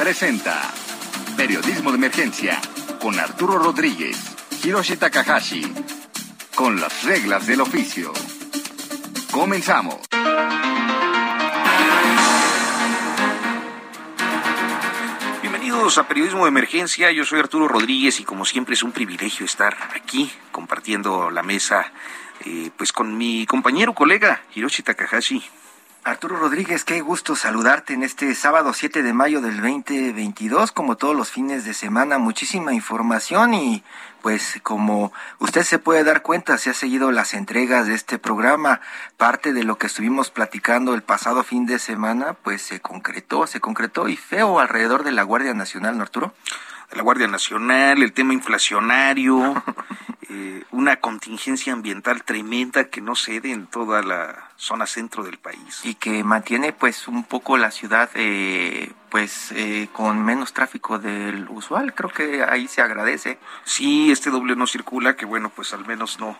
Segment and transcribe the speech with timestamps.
[0.00, 0.62] presenta
[1.36, 2.58] Periodismo de Emergencia
[3.02, 4.16] con Arturo Rodríguez,
[4.64, 5.74] Hiroshi Takahashi,
[6.54, 8.10] con las reglas del oficio.
[9.30, 9.98] Comenzamos.
[15.42, 19.44] Bienvenidos a Periodismo de Emergencia, yo soy Arturo Rodríguez y como siempre es un privilegio
[19.44, 21.92] estar aquí compartiendo la mesa
[22.46, 25.44] eh, pues con mi compañero, colega Hiroshi Takahashi.
[26.02, 31.14] Arturo Rodríguez, qué gusto saludarte en este sábado 7 de mayo del 2022, como todos
[31.14, 33.84] los fines de semana, muchísima información y
[34.22, 38.80] pues como usted se puede dar cuenta, se ha seguido las entregas de este programa,
[39.18, 43.60] parte de lo que estuvimos platicando el pasado fin de semana, pues se concretó, se
[43.60, 46.34] concretó y feo alrededor de la Guardia Nacional, ¿no Arturo?
[46.90, 49.62] De la Guardia Nacional, el tema inflacionario,
[50.30, 55.80] eh, una contingencia ambiental tremenda que no cede en toda la zona centro del país.
[55.84, 61.48] Y que mantiene pues un poco la ciudad eh, pues eh, con menos tráfico del
[61.48, 63.38] usual, creo que ahí se agradece.
[63.64, 66.38] Sí, este doble no circula, que bueno, pues al menos no,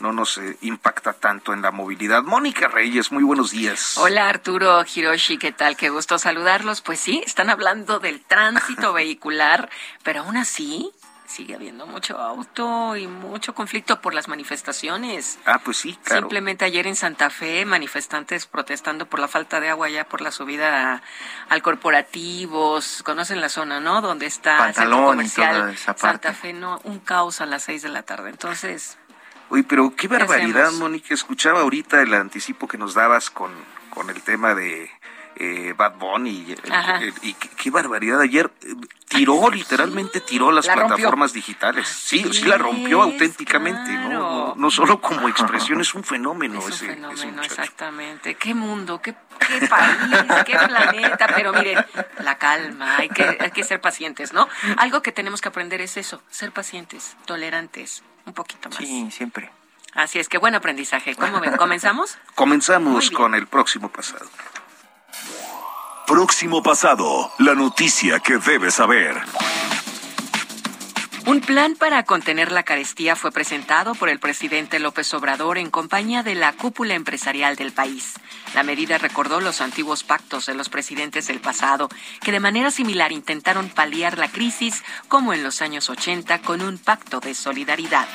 [0.00, 2.24] no nos eh, impacta tanto en la movilidad.
[2.24, 3.96] Mónica Reyes, muy buenos días.
[3.98, 5.76] Hola Arturo Hiroshi, ¿qué tal?
[5.76, 6.82] Qué gusto saludarlos.
[6.82, 9.70] Pues sí, están hablando del tránsito vehicular,
[10.02, 10.90] pero aún así
[11.30, 15.38] sigue habiendo mucho auto y mucho conflicto por las manifestaciones.
[15.46, 16.22] Ah, pues sí, claro.
[16.22, 20.32] Simplemente ayer en Santa Fe, manifestantes protestando por la falta de agua ya por la
[20.32, 21.02] subida
[21.48, 23.02] al corporativos.
[23.04, 24.00] Conocen la zona, ¿no?
[24.00, 28.02] Donde está el centro comercial Santa Fe, no, un caos a las seis de la
[28.02, 28.30] tarde.
[28.30, 28.98] Entonces.
[29.50, 31.14] Uy, pero qué barbaridad, Mónica.
[31.14, 33.52] Escuchaba ahorita el anticipo que nos dabas con,
[33.90, 34.90] con el tema de
[35.42, 38.74] eh, Bad Bunny y, y, qué barbaridad ayer eh,
[39.08, 41.88] tiró literalmente tiró las plataformas digitales.
[41.88, 44.54] Sí, sí la rompió auténticamente ¿no?
[44.54, 44.70] ¿no?
[44.70, 48.34] solo como expresión es un fenómeno es un ese, fenómeno exactamente.
[48.34, 49.96] Qué mundo qué, qué país
[50.44, 51.26] qué planeta.
[51.34, 51.86] Pero miren
[52.18, 54.46] la calma hay que hay que ser pacientes no
[54.76, 58.76] algo que tenemos que aprender es eso ser pacientes tolerantes un poquito más.
[58.76, 59.50] Sí siempre.
[59.94, 61.16] Así es que buen aprendizaje.
[61.16, 64.28] Cómo ven comenzamos comenzamos con el próximo pasado
[66.06, 69.16] Próximo pasado, la noticia que debes saber.
[71.26, 76.24] Un plan para contener la carestía fue presentado por el presidente López Obrador en compañía
[76.24, 78.14] de la cúpula empresarial del país.
[78.54, 81.88] La medida recordó los antiguos pactos de los presidentes del pasado,
[82.22, 86.78] que de manera similar intentaron paliar la crisis como en los años 80 con un
[86.78, 88.08] pacto de solidaridad.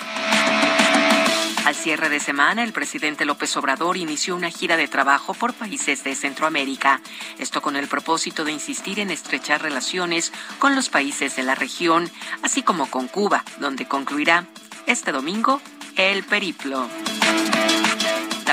[1.65, 6.03] Al cierre de semana, el presidente López Obrador inició una gira de trabajo por países
[6.03, 7.01] de Centroamérica.
[7.39, 12.11] Esto con el propósito de insistir en estrechar relaciones con los países de la región,
[12.43, 14.45] así como con Cuba, donde concluirá
[14.85, 15.59] este domingo
[15.95, 16.87] el periplo.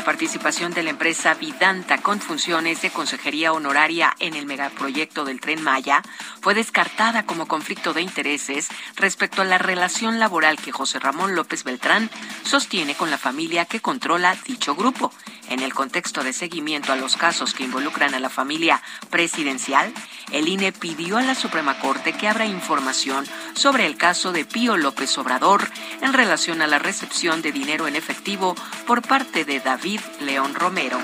[0.03, 5.41] La participación de la empresa Vidanta con funciones de consejería honoraria en el megaproyecto del
[5.41, 6.03] tren Maya
[6.41, 11.63] fue descartada como conflicto de intereses respecto a la relación laboral que José Ramón López
[11.63, 12.11] Beltrán
[12.43, 15.13] sostiene con la familia que controla dicho grupo.
[15.49, 19.93] En el contexto de seguimiento a los casos que involucran a la familia presidencial,
[20.31, 24.77] el INE pidió a la Suprema Corte que abra información sobre el caso de Pío
[24.77, 25.69] López Obrador
[26.01, 28.55] en relación a la recepción de dinero en efectivo
[28.87, 30.99] por parte de David León Romero.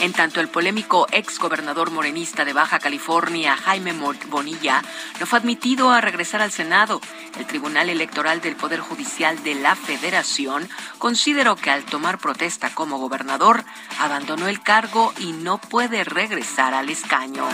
[0.00, 3.94] En tanto, el polémico ex gobernador morenista de Baja California, Jaime
[4.28, 4.82] Bonilla,
[5.18, 7.00] no fue admitido a regresar al Senado.
[7.38, 10.68] El Tribunal Electoral del Poder Judicial de la Federación
[10.98, 13.64] consideró que al tomar protesta como gobernador,
[13.98, 17.48] abandonó el cargo y no puede regresar al escaño.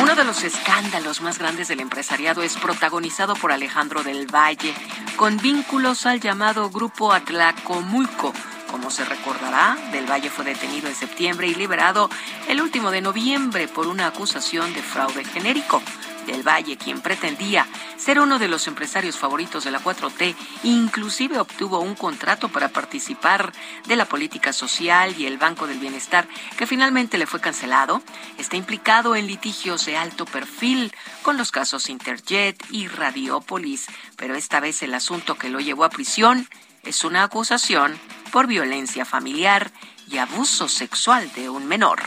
[0.00, 4.74] Uno de los escándalos más grandes del empresariado es protagonizado por Alejandro del Valle,
[5.16, 8.32] con vínculos al llamado Grupo Atlacomulco
[8.74, 12.10] como se recordará, Del Valle fue detenido en septiembre y liberado
[12.48, 15.80] el último de noviembre por una acusación de fraude genérico.
[16.26, 20.34] Del Valle, quien pretendía ser uno de los empresarios favoritos de la 4T,
[20.64, 23.52] inclusive obtuvo un contrato para participar
[23.86, 26.26] de la política social y el Banco del Bienestar,
[26.56, 28.02] que finalmente le fue cancelado,
[28.38, 30.92] está implicado en litigios de alto perfil
[31.22, 33.86] con los casos Interjet y Radiopolis,
[34.16, 36.48] pero esta vez el asunto que lo llevó a prisión
[36.86, 37.98] es una acusación
[38.32, 39.70] por violencia familiar
[40.08, 42.00] y abuso sexual de un menor.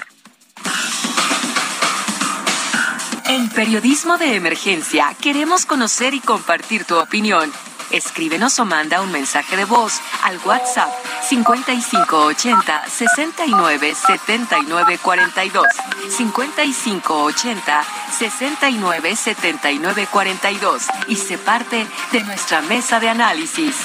[3.25, 7.51] En Periodismo de Emergencia queremos conocer y compartir tu opinión.
[7.91, 10.89] Escríbenos o manda un mensaje de voz al WhatsApp
[11.27, 15.65] 5580 69 79 42.
[16.09, 17.83] 5580
[18.17, 23.75] 69 79 42 y se parte de nuestra mesa de análisis.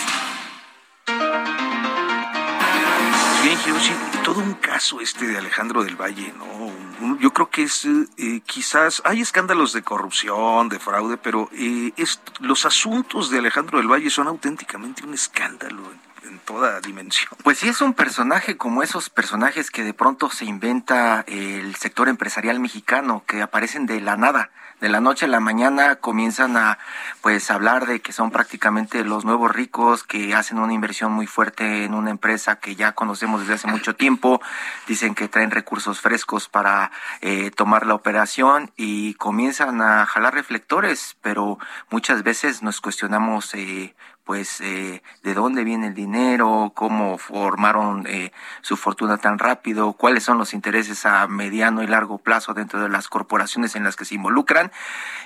[4.62, 7.18] Caso este de Alejandro del Valle, ¿no?
[7.18, 11.92] Yo creo que es eh, quizás hay escándalos de corrupción, de fraude, pero eh,
[12.40, 15.82] los asuntos de Alejandro del Valle son auténticamente un escándalo
[16.24, 17.32] en toda dimensión.
[17.42, 22.08] Pues sí, es un personaje como esos personajes que de pronto se inventa el sector
[22.08, 24.50] empresarial mexicano, que aparecen de la nada
[24.82, 26.76] de la noche a la mañana comienzan a
[27.20, 31.84] pues hablar de que son prácticamente los nuevos ricos que hacen una inversión muy fuerte
[31.84, 34.42] en una empresa que ya conocemos desde hace mucho tiempo.
[34.88, 36.90] Dicen que traen recursos frescos para
[37.20, 43.94] eh, tomar la operación y comienzan a jalar reflectores pero muchas veces nos cuestionamos eh,
[44.24, 50.22] pues eh, de dónde viene el dinero, cómo formaron eh, su fortuna tan rápido, cuáles
[50.22, 54.04] son los intereses a mediano y largo plazo dentro de las corporaciones en las que
[54.04, 54.71] se involucran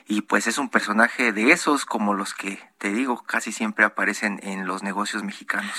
[0.06, 4.40] y pues es un personaje de esos como los que te digo casi siempre aparecen
[4.43, 5.72] en los negocios mexicanos.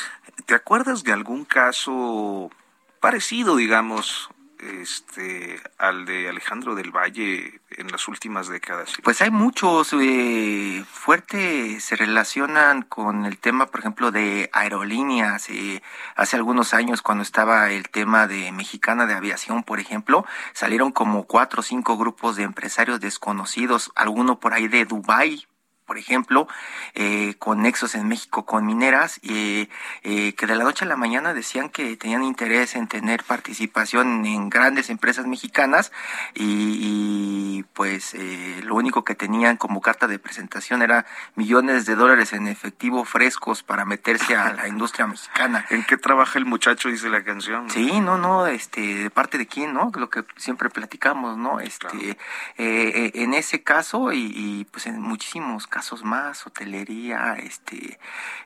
[0.45, 2.51] ¿Te acuerdas de algún caso
[2.99, 8.93] parecido, digamos, este al de Alejandro del Valle en las últimas décadas?
[9.03, 15.49] Pues hay muchos eh, fuerte se relacionan con el tema, por ejemplo, de aerolíneas.
[15.49, 15.81] Eh,
[16.15, 21.25] hace algunos años, cuando estaba el tema de Mexicana de Aviación, por ejemplo, salieron como
[21.25, 25.47] cuatro o cinco grupos de empresarios desconocidos, alguno por ahí de Dubai,
[25.87, 26.47] por ejemplo,
[26.93, 29.69] eh, con nexos en México con mineras, y
[30.03, 34.25] eh, que de la noche a la mañana decían que tenían interés en tener participación
[34.25, 35.93] en grandes empresas mexicanas
[36.35, 41.05] y, pues eh, lo único que tenían como carta de presentación era
[41.35, 45.65] millones de dólares en efectivo frescos para meterse a la industria mexicana.
[45.69, 46.89] ¿En qué trabaja el muchacho?
[46.89, 47.69] Dice la canción.
[47.69, 49.89] Sí, no, no, este, de parte de quién, ¿no?
[49.95, 51.61] Lo que siempre platicamos, ¿no?
[51.61, 52.17] Este,
[52.57, 57.99] en ese caso y, y pues en muchísimos casos casos más, hotelería, este,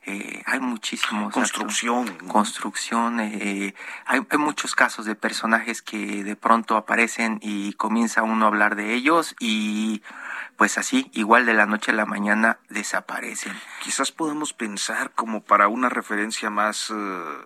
[0.06, 1.34] eh, hay muchísimos.
[1.34, 2.06] Construcción.
[2.28, 3.74] construcción, eh,
[4.06, 8.76] hay, hay, muchos casos de personajes que de pronto aparecen y comienza uno a hablar
[8.76, 10.04] de ellos y
[10.58, 13.54] pues así, igual de la noche a la mañana desaparecen.
[13.82, 16.92] Quizás podamos pensar como para una referencia más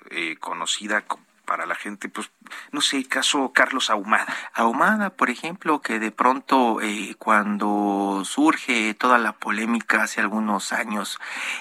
[0.10, 1.06] eh, conocida
[1.56, 2.31] para la gente, pues
[2.74, 4.28] no sé, caso Carlos Ahumada.
[4.54, 11.18] Ahumada, por ejemplo, que de pronto eh, cuando surge toda la polémica hace algunos años,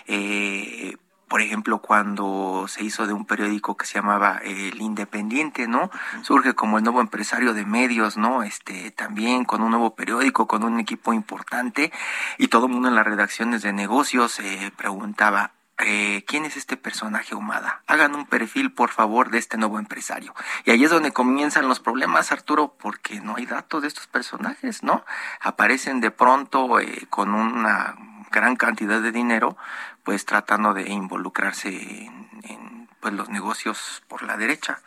[0.08, 0.96] eh,
[1.28, 5.92] por ejemplo, cuando se hizo de un periódico que se llamaba El Independiente, ¿no?
[6.22, 8.42] Surge como el nuevo empresario de medios, ¿no?
[8.42, 11.92] Este, también con un nuevo periódico, con un equipo importante,
[12.38, 16.76] y todo el mundo en las redacciones de negocios se preguntaba, eh, quién es este
[16.76, 17.82] personaje humada.
[17.86, 20.34] Hagan un perfil, por favor, de este nuevo empresario.
[20.64, 24.82] Y ahí es donde comienzan los problemas, Arturo, porque no hay datos de estos personajes,
[24.82, 25.04] ¿no?
[25.40, 27.96] Aparecen de pronto eh, con una
[28.30, 29.56] gran cantidad de dinero,
[30.02, 32.10] pues tratando de involucrarse
[32.42, 32.73] en
[33.04, 34.80] pues los negocios por la derecha.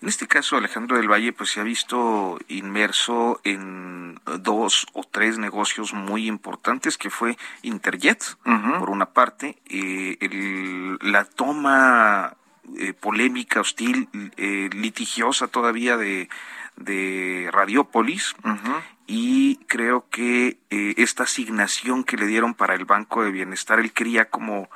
[0.00, 5.38] En este caso, Alejandro del Valle pues se ha visto inmerso en dos o tres
[5.38, 8.36] negocios muy importantes que fue Interjet,
[8.78, 12.36] por una parte, eh, la toma
[12.78, 16.28] eh, polémica, hostil, eh, litigiosa todavía de,
[16.76, 18.36] de Radiópolis,
[19.08, 24.26] y creo que esta asignación que le dieron para el Banco de Bienestar, él quería
[24.26, 24.70] como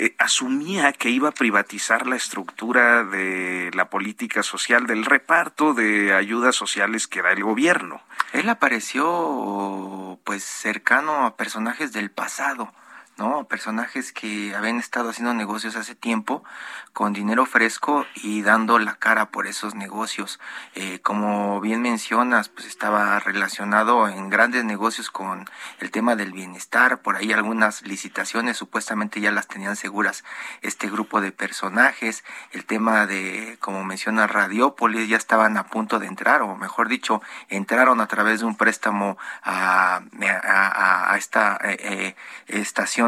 [0.00, 6.14] eh, asumía que iba a privatizar la estructura de la política social, del reparto de
[6.14, 8.00] ayudas sociales que da el gobierno.
[8.32, 12.72] Él apareció pues cercano a personajes del pasado
[13.18, 13.44] ¿no?
[13.48, 16.44] Personajes que habían estado haciendo negocios hace tiempo
[16.92, 20.40] con dinero fresco y dando la cara por esos negocios.
[20.74, 25.44] Eh, como bien mencionas, pues estaba relacionado en grandes negocios con
[25.80, 30.24] el tema del bienestar, por ahí algunas licitaciones supuestamente ya las tenían seguras
[30.62, 36.06] este grupo de personajes, el tema de, como menciona Radiópolis, ya estaban a punto de
[36.06, 42.16] entrar, o mejor dicho, entraron a través de un préstamo a, a, esta eh, eh,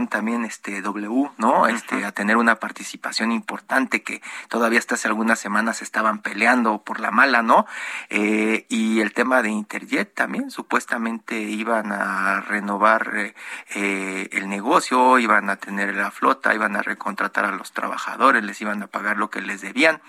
[0.08, 1.66] también este W, ¿no?
[1.66, 7.00] Este a tener una participación importante que todavía hasta hace algunas semanas estaban peleando por
[7.00, 7.66] la mala, ¿no?
[8.08, 13.34] Eh, y el tema de Interjet también supuestamente iban a renovar eh,
[13.74, 18.60] eh, el negocio, iban a tener la flota, iban a recontratar a los trabajadores, les
[18.60, 20.00] iban a pagar lo que les debían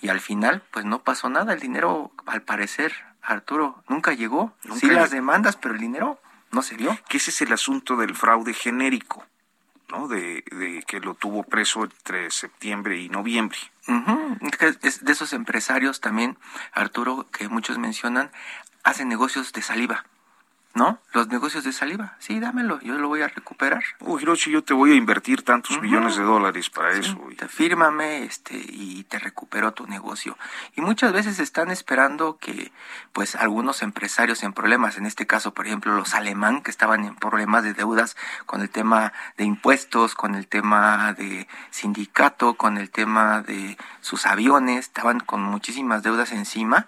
[0.00, 2.92] y al final pues no pasó nada, el dinero al parecer
[3.26, 6.20] Arturo nunca llegó, sí las demandas, pero el dinero
[6.52, 6.96] no se vio.
[7.08, 9.24] Que ese es el asunto del fraude genérico,
[9.88, 10.08] ¿no?
[10.08, 10.44] De,
[10.86, 13.58] que lo tuvo preso entre septiembre y noviembre.
[14.82, 16.36] es de esos empresarios también,
[16.72, 18.30] Arturo, que muchos mencionan,
[18.82, 20.04] hacen negocios de saliva
[20.76, 21.00] ¿no?
[21.12, 22.16] Los negocios de saliva.
[22.18, 23.82] Sí, dámelo, yo lo voy a recuperar.
[24.00, 27.18] Oh, Hiroshi, yo te voy a invertir tantos millones de dólares para eso.
[27.36, 30.36] Te fírmame este, y te recupero tu negocio.
[30.76, 32.72] Y muchas veces están esperando que,
[33.14, 37.16] pues, algunos empresarios en problemas, en este caso, por ejemplo, los alemán, que estaban en
[37.16, 38.14] problemas de deudas
[38.44, 44.26] con el tema de impuestos, con el tema de sindicato, con el tema de sus
[44.26, 46.86] aviones, estaban con muchísimas deudas encima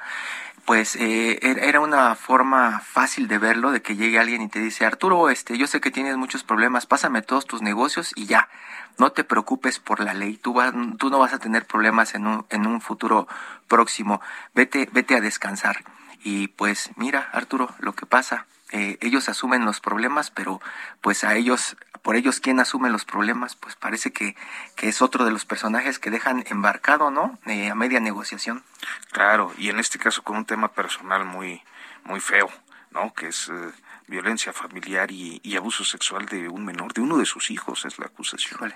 [0.68, 4.84] pues eh, era una forma fácil de verlo, de que llegue alguien y te dice,
[4.84, 8.50] Arturo, este, yo sé que tienes muchos problemas, pásame todos tus negocios y ya,
[8.98, 10.60] no te preocupes por la ley, tú,
[10.98, 13.26] tú no vas a tener problemas en un, en un futuro
[13.66, 14.20] próximo,
[14.54, 15.78] vete, vete a descansar.
[16.22, 20.60] Y pues mira, Arturo, lo que pasa, eh, ellos asumen los problemas, pero
[21.00, 23.56] pues a ellos, por ellos, ¿quién asume los problemas?
[23.56, 24.36] Pues parece que,
[24.76, 27.38] que es otro de los personajes que dejan embarcado, ¿no?
[27.46, 28.62] Eh, a media negociación.
[29.10, 31.62] Claro, y en este caso con un tema personal muy,
[32.04, 32.50] muy feo,
[32.90, 33.14] ¿no?
[33.14, 33.72] Que es eh,
[34.06, 38.06] violencia familiar y, abuso sexual de un menor, de uno de sus hijos, es la
[38.06, 38.72] acusación.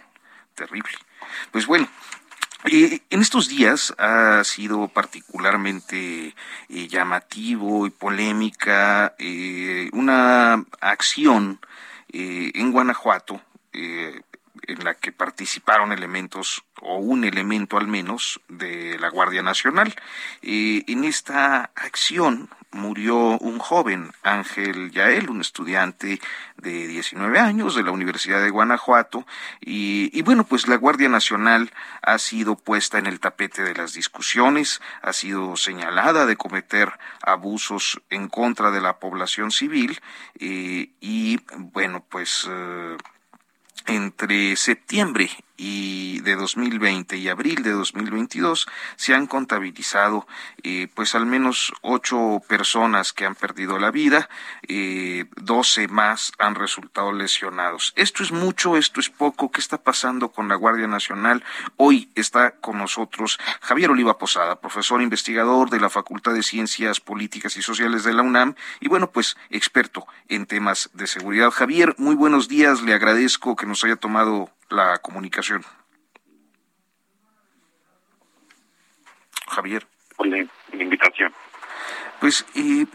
[0.55, 0.93] Terrible.
[1.51, 1.89] Pues bueno,
[2.65, 6.35] en estos días ha sido particularmente
[6.69, 11.61] eh, llamativo y polémica eh, una acción
[12.13, 13.41] eh, en Guanajuato
[14.67, 19.95] en la que participaron elementos o un elemento al menos de la Guardia Nacional.
[20.43, 26.21] en esta acción murió un joven, Ángel Yael, un estudiante
[26.57, 29.27] de 19 años de la Universidad de Guanajuato,
[29.61, 33.93] y, y, bueno, pues la Guardia Nacional ha sido puesta en el tapete de las
[33.93, 36.93] discusiones, ha sido señalada de cometer
[37.23, 40.01] abusos en contra de la población civil,
[40.39, 42.97] eh, y bueno, pues eh,
[43.87, 45.31] entre septiembre
[45.65, 48.67] y de 2020 y abril de 2022
[48.97, 50.27] se han contabilizado
[50.65, 54.29] eh, pues al menos ocho personas que han perdido la vida,
[54.67, 57.93] eh, 12 más han resultado lesionados.
[57.95, 59.53] Esto es mucho, esto es poco.
[59.53, 61.45] ¿Qué está pasando con la Guardia Nacional?
[61.77, 67.57] Hoy está con nosotros Javier Oliva Posada, profesor investigador de la Facultad de Ciencias Políticas
[67.57, 71.53] y Sociales de la UNAM y bueno, pues experto en temas de seguridad.
[71.53, 75.65] Javier, muy buenos días, le agradezco que nos haya tomado la comunicación.
[79.49, 79.87] Javier.
[80.17, 81.33] Por la, invitación.
[82.21, 82.87] Pues eh,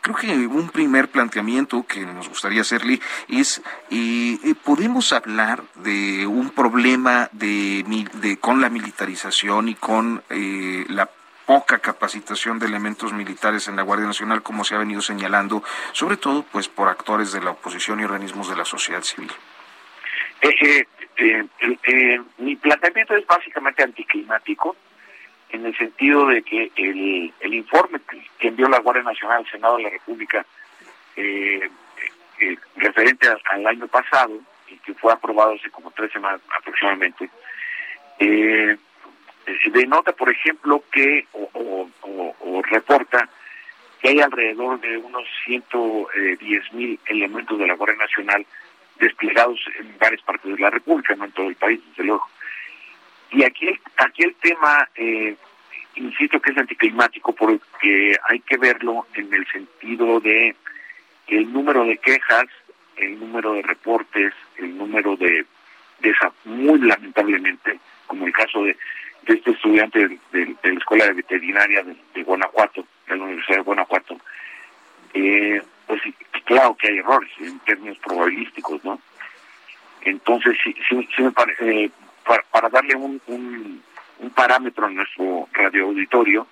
[0.00, 6.26] creo que un primer planteamiento que nos gustaría hacerle es, eh, eh, ¿podemos hablar de
[6.26, 11.10] un problema de, de con la militarización y con la
[11.46, 15.62] poca capacitación de elementos militares en la Guardia Nacional, como se ha venido señalando,
[15.92, 19.32] sobre todo pues por actores de la oposición y organismos de la sociedad civil?
[21.18, 21.44] Eh,
[21.84, 24.76] eh, mi planteamiento es básicamente anticlimático,
[25.50, 28.00] en el sentido de que el, el informe
[28.38, 30.44] que envió la Guardia Nacional al Senado de la República,
[31.16, 31.70] eh,
[32.40, 37.30] eh, referente al, año pasado, y que fue aprobado hace como tres semanas aproximadamente,
[38.18, 38.76] eh,
[39.72, 43.28] denota, por ejemplo, que, o, o, reporta
[44.00, 48.44] que hay alrededor de unos 110 mil elementos de la Guardia Nacional
[48.98, 52.26] desplegados en varias partes de la República, no en todo el país, desde luego.
[53.30, 55.36] Y aquí, aquí el tema, eh,
[55.96, 60.54] insisto que es anticlimático porque hay que verlo en el sentido de
[61.26, 62.46] el número de quejas,
[62.96, 65.44] el número de reportes, el número de,
[66.00, 68.76] de muy lamentablemente, como el caso de,
[69.26, 73.64] de este estudiante de, la Escuela de Veterinaria de, de Guanajuato, de la Universidad de
[73.64, 74.20] Guanajuato,
[75.14, 76.00] eh, pues
[76.46, 78.98] claro que hay errores en términos probabilísticos, ¿no?
[80.02, 81.90] Entonces, sí, sí, me parece, eh,
[82.50, 83.82] para, darle un, un,
[84.34, 86.46] parámetro a nuestro radioauditorio,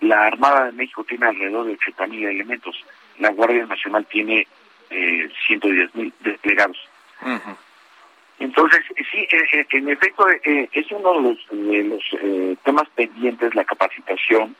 [0.00, 2.84] la Armada de México tiene alrededor de 80 mil elementos,
[3.18, 4.46] la Guardia Nacional tiene
[4.90, 6.76] eh, 110 mil desplegados.
[8.38, 8.80] Entonces,
[9.10, 14.54] sí, eh, eh, en efecto, es uno de los, de los temas pendientes, la capacitación,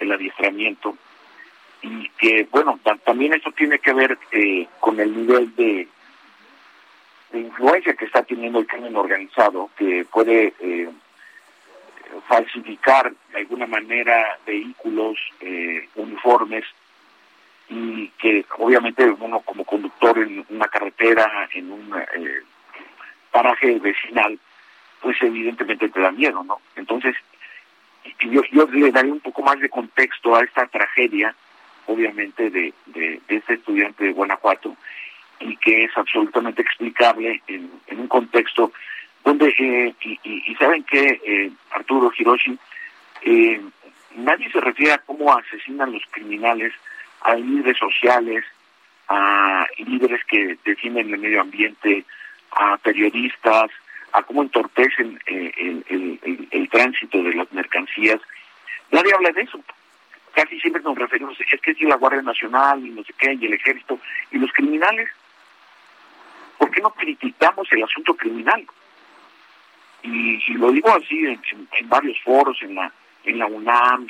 [0.00, 0.96] el adiestramiento,
[1.82, 5.88] y que bueno también eso tiene que ver eh, con el nivel de,
[7.30, 10.88] de, influencia que está teniendo el crimen organizado que puede eh,
[12.26, 16.64] falsificar de alguna manera vehículos eh, uniformes
[17.68, 21.94] y que obviamente uno como conductor en una carretera en un
[23.30, 24.38] paraje vecinal
[25.00, 27.14] pues evidentemente te da miedo no entonces
[28.20, 31.34] yo, yo le daré un poco más de contexto a esta tragedia
[31.88, 34.76] obviamente, de, de, este estudiante de Guanajuato
[35.60, 38.72] que es absolutamente explicable en, un contexto
[39.24, 42.58] donde, eh, y, saben que eh, Arturo Hiroshi,
[43.22, 43.60] eh,
[44.16, 46.72] nadie se refiere a cómo asesinan los criminales
[47.22, 48.44] a líderes sociales,
[49.08, 52.04] a líderes que defienden el medio ambiente,
[52.52, 53.70] a periodistas,
[54.12, 58.20] a cómo entorpecen el, tránsito de las mercancías.
[58.90, 59.60] Nadie habla de eso.
[60.38, 63.46] Casi siempre nos referimos, es que es la Guardia Nacional y no sé qué, y
[63.46, 63.98] el Ejército,
[64.30, 65.08] y los criminales.
[66.56, 68.64] ¿Por qué no criticamos el asunto criminal?
[70.04, 72.92] Y, lo digo así en, varios foros, en la,
[73.24, 74.06] en la UNAM,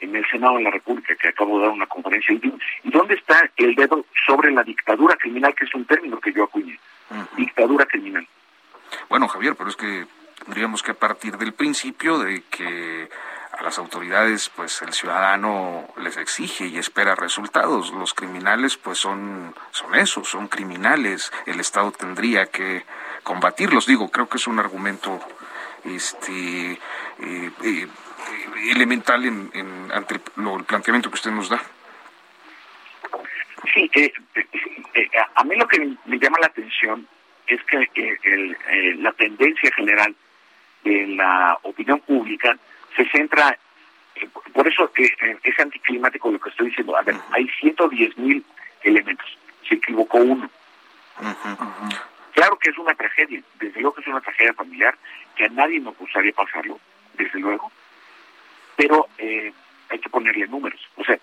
[0.00, 2.34] en, el Senado de la República, que acabo de dar una conferencia.
[2.34, 6.44] ¿Y dónde está el dedo sobre la dictadura criminal, que es un término que yo
[6.44, 6.78] acuñé?
[7.38, 8.28] Dictadura criminal.
[9.08, 10.04] Bueno, Javier, pero es que
[10.44, 13.08] tendríamos que partir del principio de que
[13.62, 17.92] las autoridades pues el ciudadano les exige y espera resultados.
[17.92, 21.32] Los criminales pues son son esos, son criminales.
[21.46, 22.84] El Estado tendría que
[23.22, 23.86] combatirlos.
[23.86, 25.20] Digo, creo que es un argumento
[25.84, 27.88] este eh, eh,
[28.70, 30.20] elemental en, ante el,
[30.66, 31.62] planteamiento que usted nos da.
[33.72, 34.12] Sí, eh,
[35.34, 37.06] a mí lo que me llama la atención
[37.46, 40.14] es que la tendencia general
[40.84, 42.56] de la opinión pública
[42.96, 43.56] se centra,
[44.16, 46.96] eh, por eso que eh, es anticlimático lo que estoy diciendo.
[46.96, 48.44] A ver, hay 110 mil
[48.82, 50.50] elementos, se equivocó uno.
[52.32, 54.96] Claro que es una tragedia, desde luego que es una tragedia familiar,
[55.36, 56.80] que a nadie nos gustaría pasarlo,
[57.14, 57.70] desde luego,
[58.76, 59.52] pero eh,
[59.90, 60.80] hay que ponerle números.
[60.96, 61.18] O sea,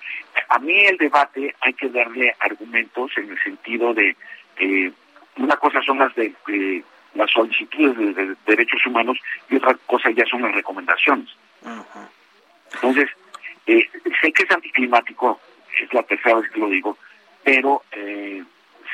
[0.50, 4.16] a mí el debate hay que darle argumentos en el sentido de,
[5.38, 6.34] una cosa son las de
[7.16, 9.18] las solicitudes de, derechos humanos
[9.50, 11.30] y otra cosa ya son las recomendaciones.
[12.82, 13.10] Entonces,
[13.68, 13.90] eh,
[14.22, 15.40] sé que es anticlimático,
[15.80, 16.98] es la tercera vez que lo digo,
[17.44, 18.44] pero eh,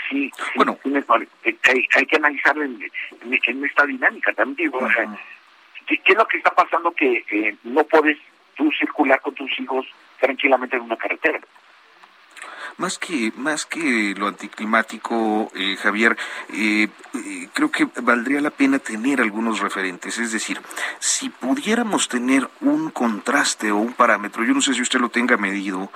[0.10, 0.77] sí, bueno.
[0.84, 1.56] Eh,
[1.96, 2.81] hay, que analizarlo en,
[3.64, 4.72] esta dinámica también.
[4.72, 4.88] Digo,
[5.86, 8.18] ¿qué, es lo que está pasando que no puedes
[8.55, 9.86] tú circular con tus hijos
[10.20, 11.40] tranquilamente en una carretera?
[12.77, 16.18] Más que, más que lo anticlimático, eh, Javier,
[16.50, 20.18] eh, eh, creo que valdría la pena tener algunos referentes.
[20.18, 20.61] Es decir,
[21.00, 25.38] si pudiéramos tener un contraste o un parámetro, yo no sé si usted lo tenga
[25.38, 25.90] medido,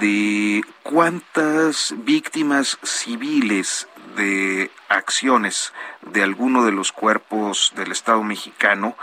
[0.00, 5.72] de cuántas víctimas civiles de acciones
[6.02, 8.96] de alguno de los cuerpos del Estado mexicano,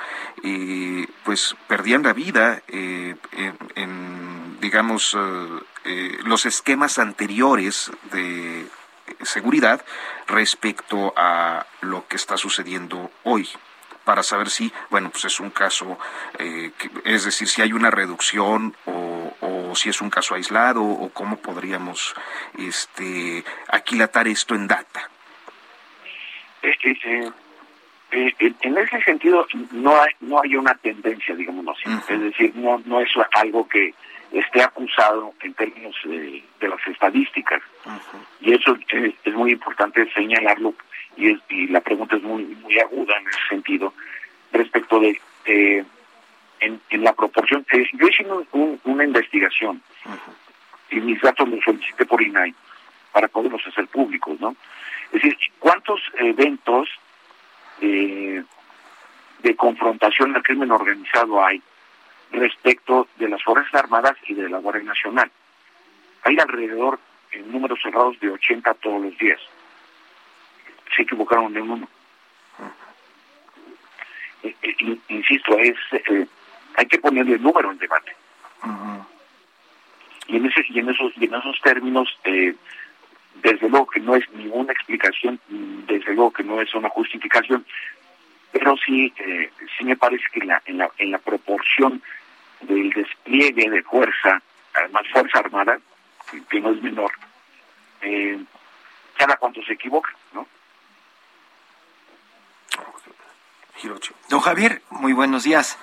[1.23, 3.19] pues perdían la vida en,
[4.63, 5.59] digamos, eh,
[6.25, 8.67] los esquemas anteriores de
[9.21, 9.83] seguridad
[10.27, 13.47] respecto a lo que está sucediendo hoy
[14.03, 15.97] para saber si, bueno, pues es un caso,
[16.37, 16.71] eh,
[17.05, 21.37] es decir, si hay una reducción o, o, si es un caso aislado o cómo
[21.37, 22.13] podríamos
[22.57, 25.09] este, aquilatar esto en data.
[28.15, 31.95] Eh, en ese sentido no hay, no hay una tendencia, digamos así.
[32.09, 33.93] Es decir, no, no es algo que,
[34.33, 37.61] esté acusado en términos de, las estadísticas.
[38.41, 40.73] Y eso es, muy importante señalarlo
[41.15, 43.93] y, y la pregunta es muy muy aguda en ese sentido
[44.51, 45.19] respecto de
[46.63, 47.65] en, la proporción.
[47.71, 48.25] Eh, yo hice
[48.83, 49.81] una investigación
[50.89, 52.53] y mis datos los solicité por INAI
[53.11, 54.55] para poderlos hacer públicos, ¿no?
[55.11, 56.89] Es decir, ¿cuántos eventos
[57.81, 58.43] eh,
[59.39, 61.61] de confrontación al crimen organizado hay
[62.33, 65.31] respecto de las Fuerzas Armadas y de la Guardia Nacional.
[66.23, 66.99] Hay alrededor,
[67.31, 69.39] en números cerrados, de 80 todos los días.
[70.95, 71.87] Se equivocaron de uno.
[74.43, 76.27] Eh, eh, insisto, es eh,
[76.75, 78.13] hay que ponerle el número en debate.
[80.27, 84.29] Y en, ese, y en esos y en esos términos, desde luego que no es
[84.31, 87.65] ninguna explicación, desde luego que no es una justificación,
[88.51, 89.13] pero sí,
[89.77, 92.01] sí me parece que la, en, la, en la proporción
[92.63, 94.41] del despliegue de fuerza,
[94.73, 95.79] además fuerza armada,
[96.49, 97.11] que no es menor,
[98.01, 98.39] eh,
[99.17, 100.47] cada cuanto se equivoca, ¿no?
[104.29, 105.77] Don Javier, muy buenos días.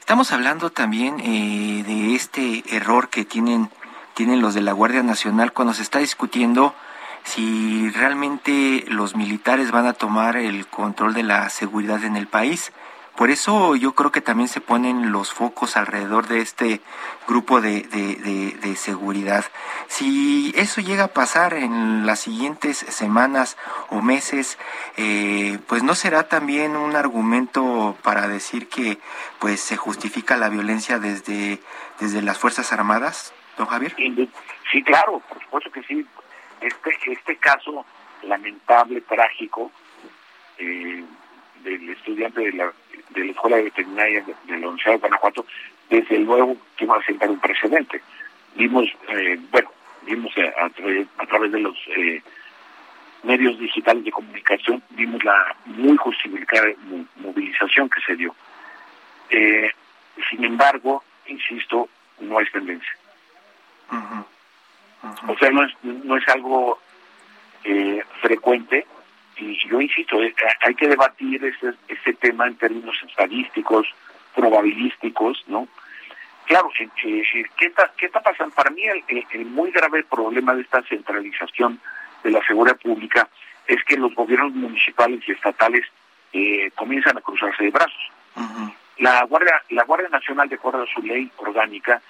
[0.00, 3.70] Estamos hablando también eh, de este error que tienen,
[4.12, 6.74] tienen los de la Guardia Nacional cuando se está discutiendo
[7.24, 12.72] si realmente los militares van a tomar el control de la seguridad en el país.
[13.16, 16.80] Por eso yo creo que también se ponen los focos alrededor de este
[17.28, 19.44] grupo de, de, seguridad.
[19.86, 23.58] Si eso llega a pasar en las siguientes semanas
[23.90, 24.58] o meses,
[24.96, 28.98] eh, pues no será también un argumento para decir que
[29.38, 31.60] pues se justifica la violencia desde,
[32.00, 33.94] desde las Fuerzas Armadas, don Javier.
[34.70, 36.06] Sí, claro, por supuesto que sí.
[36.62, 37.84] Este, este caso
[38.22, 39.70] lamentable, trágico,
[40.58, 41.04] eh,
[41.62, 42.72] del estudiante de la,
[43.10, 45.46] de la Escuela de Veterinaria de, la Universidad de Guanajuato,
[45.90, 48.00] desde luego que va a sentar un precedente.
[48.54, 49.70] Vimos, eh, bueno,
[50.02, 52.22] vimos a, a, través de los eh,
[53.22, 56.66] medios digitales de comunicación, vimos la muy justificada
[57.16, 58.34] movilización que se dio.
[59.30, 59.70] Eh,
[60.30, 61.88] sin embargo, insisto,
[62.20, 62.92] no es tendencia.
[65.28, 66.78] O sea, no es, no es algo
[67.64, 68.86] eh, frecuente
[69.36, 73.86] y yo insisto, eh, hay que debatir este, este tema en términos estadísticos,
[74.34, 75.68] probabilísticos, ¿no?
[76.46, 76.88] Claro, eh,
[77.56, 78.54] ¿qué, está, ¿qué está pasando?
[78.54, 81.80] Para mí el, muy grave problema de esta centralización
[82.22, 83.28] de la seguridad pública
[83.66, 85.86] es que los gobiernos municipales y estatales
[86.74, 88.10] comienzan a cruzarse de brazos.
[88.98, 92.00] La Guardia la Guardia Nacional, de acuerdo a su ley orgánica,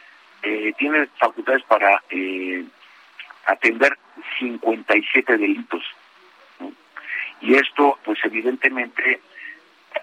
[0.79, 2.01] tiene facultades para
[3.47, 3.99] atender
[4.39, 5.83] 57 delitos.
[7.43, 9.21] Y esto, pues evidentemente,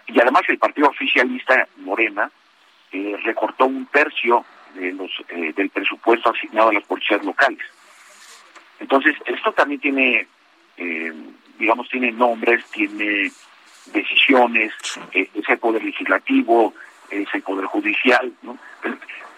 [0.08, 2.30] y además el partido oficialista, Morena,
[2.92, 7.66] eh, recortó un tercio de los, eh, del presupuesto asignado a las policías locales.
[8.80, 10.28] Entonces, esto también tiene,
[10.78, 11.14] eh,
[11.58, 13.32] digamos, tiene nombres, tiene
[13.88, 14.74] decisiones,
[15.14, 16.74] es el poder legislativo,
[17.10, 18.58] es el poder judicial, ¿no?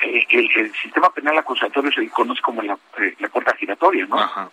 [0.01, 4.51] el, sistema penal acusatorio se conoce como la, eh, la puerta giratoria, ¿no?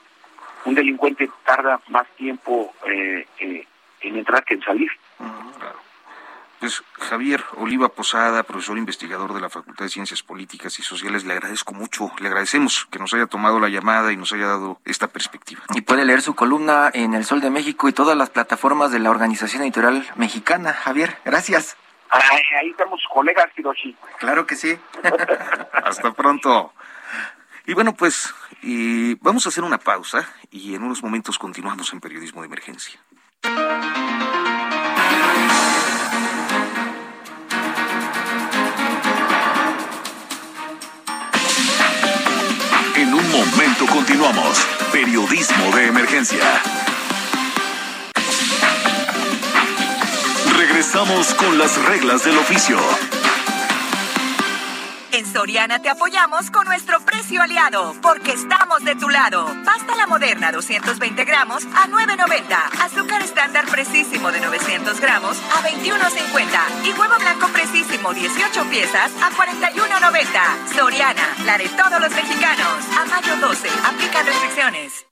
[0.69, 3.67] Un delincuente tarda más tiempo eh, eh,
[4.03, 4.91] en entrar que en salir.
[6.61, 11.33] Pues Javier Oliva Posada, profesor investigador de la Facultad de Ciencias Políticas y Sociales, le
[11.33, 15.09] agradezco mucho, le agradecemos que nos haya tomado la llamada y nos haya dado esta
[15.09, 15.63] perspectiva.
[15.75, 18.99] Y puede leer su columna en El Sol de México y todas las plataformas de
[18.99, 20.75] la Organización Editorial Mexicana.
[20.75, 21.79] Javier, gracias.
[22.11, 23.97] Ahí, estamos colegas, Hiroshi.
[24.19, 24.79] Claro que sí.
[25.73, 26.75] Hasta pronto.
[27.69, 32.01] Y bueno, pues y vamos a hacer una pausa y en unos momentos continuamos en
[32.01, 32.99] Periodismo de Emergencia.
[42.97, 44.67] En un momento continuamos.
[44.91, 46.63] Periodismo de Emergencia.
[50.57, 52.79] Regresamos con las reglas del oficio.
[55.19, 59.49] En Soriana te apoyamos con nuestro precio aliado, porque estamos de tu lado.
[59.65, 62.85] Pasta la moderna 220 gramos a 9.90.
[62.85, 66.85] Azúcar estándar precisísimo de 900 gramos a 21.50.
[66.85, 70.77] Y huevo blanco precisísimo 18 piezas a 41.90.
[70.77, 72.85] Soriana, la de todos los mexicanos.
[72.97, 75.05] A mayo 12, aplica restricciones.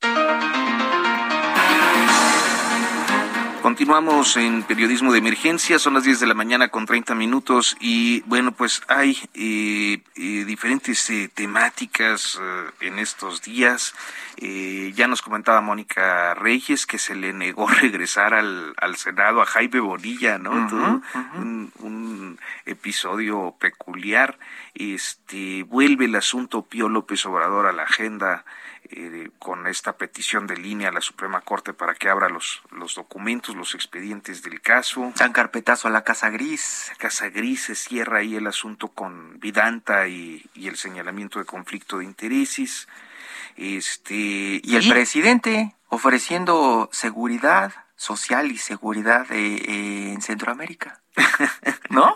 [3.66, 8.20] Continuamos en periodismo de emergencia, son las 10 de la mañana con 30 minutos y
[8.20, 12.40] bueno, pues hay eh, eh, diferentes eh, temáticas
[12.80, 13.92] en estos días.
[14.38, 19.80] ya nos comentaba Mónica Reyes que se le negó regresar al, al Senado a Jaime
[19.80, 20.52] Bonilla, ¿no?
[20.52, 24.38] Un, un, episodio peculiar.
[24.74, 28.44] Este vuelve el asunto Pío López Obrador a la agenda
[28.90, 32.94] eh, con esta petición de línea a la Suprema Corte para que abra los, los
[32.94, 35.12] documentos, los expedientes del caso.
[35.16, 36.86] Dan carpetazo a la Casa Gris.
[36.90, 41.98] La Casa Gris se cierra ahí el asunto con Vidanta y, el señalamiento de conflicto
[41.98, 42.88] de intereses.
[43.56, 51.00] Este, y el presidente ofreciendo seguridad social y seguridad eh, eh, en Centroamérica.
[51.90, 52.14] ¿No?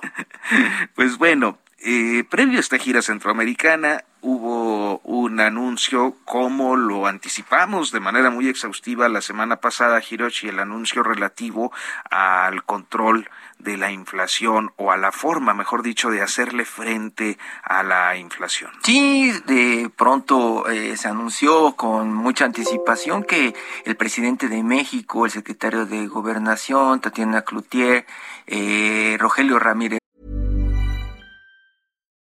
[0.94, 8.00] pues bueno, eh, previo a esta gira centroamericana hubo un anuncio, como lo anticipamos de
[8.00, 11.72] manera muy exhaustiva la semana pasada, Hiroshi, el anuncio relativo
[12.10, 17.82] al control de la inflación o a la forma, mejor dicho, de hacerle frente a
[17.82, 18.70] la inflación.
[18.82, 25.30] Sí, de pronto eh, se anunció con mucha anticipación que el presidente de México, el
[25.30, 28.06] secretario de Gobernación, Tatiana Cloutier,
[28.46, 29.99] eh, Rogelio Ramírez,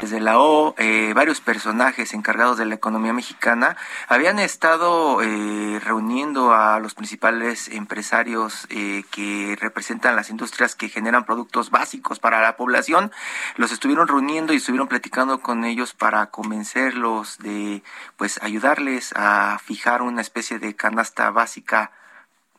[0.00, 6.52] Desde la O, eh, varios personajes encargados de la economía mexicana habían estado eh, reuniendo
[6.54, 12.56] a los principales empresarios eh, que representan las industrias que generan productos básicos para la
[12.56, 13.10] población.
[13.56, 17.82] Los estuvieron reuniendo y estuvieron platicando con ellos para convencerlos de,
[18.16, 21.90] pues, ayudarles a fijar una especie de canasta básica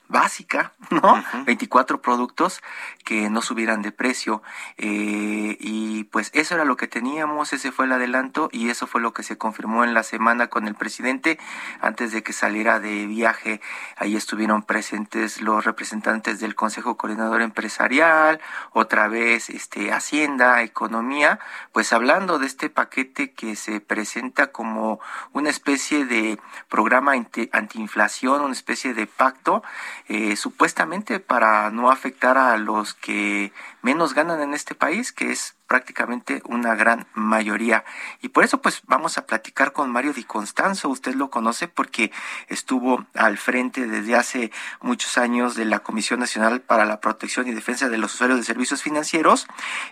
[0.09, 1.23] básica, ¿no?
[1.45, 2.61] 24 productos
[3.05, 4.41] que no subieran de precio.
[4.77, 8.99] Eh, y pues eso era lo que teníamos, ese fue el adelanto y eso fue
[8.99, 11.39] lo que se confirmó en la semana con el presidente
[11.79, 13.61] antes de que saliera de viaje.
[13.95, 18.41] Ahí estuvieron presentes los representantes del Consejo Coordinador Empresarial,
[18.73, 21.39] otra vez este Hacienda, Economía,
[21.71, 24.99] pues hablando de este paquete que se presenta como
[25.33, 27.13] una especie de programa
[27.51, 29.61] antiinflación, una especie de pacto,
[30.09, 35.55] eh, supuestamente para no afectar a los que menos ganan en este país, que es
[35.67, 37.85] prácticamente una gran mayoría.
[38.21, 42.11] Y por eso pues vamos a platicar con Mario Di Constanzo, usted lo conoce porque
[42.47, 47.51] estuvo al frente desde hace muchos años de la Comisión Nacional para la Protección y
[47.51, 49.45] Defensa de los Usuarios de Servicios Financieros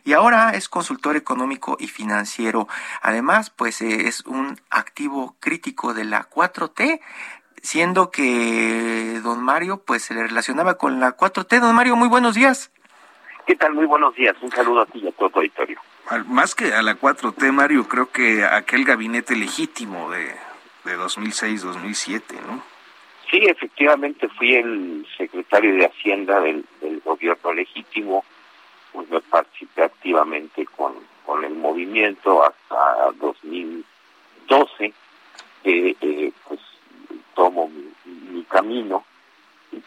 [0.03, 2.67] y ahora es consultor económico y financiero.
[3.03, 7.01] Además, pues eh, es un activo crítico de la 4T
[7.61, 11.59] siendo que don Mario pues se le relacionaba con la 4T.
[11.59, 12.71] Don Mario, muy buenos días.
[13.45, 13.73] ¿Qué tal?
[13.73, 14.35] Muy buenos días.
[14.41, 15.79] Un saludo a ti y a todo tu auditorio.
[16.27, 20.33] Más que a la 4T, Mario, creo que aquel gabinete legítimo de,
[20.85, 22.63] de 2006-2007, ¿no?
[23.29, 26.65] Sí, efectivamente fui el secretario de Hacienda del,
[27.03, 28.23] gobierno legítimo,
[28.93, 30.93] pues me participé activamente con,
[31.25, 34.93] con el movimiento hasta 2012, eh,
[35.99, 36.59] eh, pues
[37.37, 37.69] tomo
[38.05, 39.05] mi camino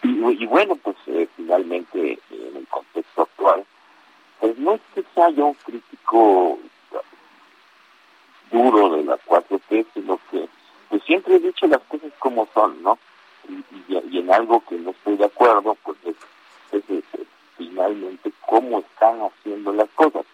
[0.02, 3.64] y, bueno, pues eh, finalmente en el contexto actual,
[4.38, 6.58] pues no es que sea yo un crítico
[8.50, 10.48] duro de las cuatro T, sino que
[10.88, 12.98] pues siempre he dicho las cosas como son, ¿no?
[13.48, 17.04] Y, en algo que no estoy de acuerdo, pues es,
[17.56, 20.24] finalmente cómo están haciendo las cosas.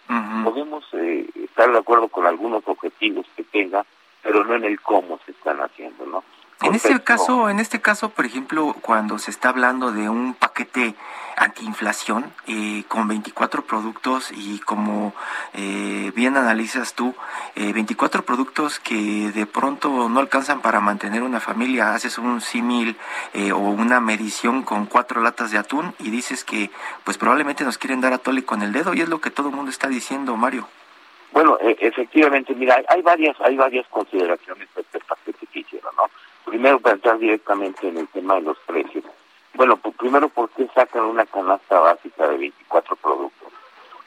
[0.43, 3.85] Podemos eh, estar de acuerdo con algunos objetivos que tenga,
[4.23, 6.23] pero no en el cómo se están haciendo, ¿no?
[6.63, 10.95] En este caso, en este caso, por ejemplo, cuando se está hablando de un paquete
[11.35, 15.13] antiinflación eh, con 24 productos y como
[15.53, 17.13] eh, bien analizas tú,
[17.55, 22.97] eh, 24 productos que de pronto no alcanzan para mantener una familia, haces un símil
[23.35, 26.71] eh, o una medición con cuatro latas de atún y dices que
[27.03, 29.49] pues probablemente nos quieren dar a tole con el dedo y es lo que todo
[29.49, 30.67] el mundo está diciendo, Mario.
[31.31, 36.09] Bueno, e, efectivamente, mira, hay varias, hay varias consideraciones de este paquete que hicieron, ¿no?
[36.57, 39.05] Primero, para entrar directamente en el tema de los precios.
[39.53, 43.53] Bueno, pues primero, ¿por qué sacan una canasta básica de 24 productos?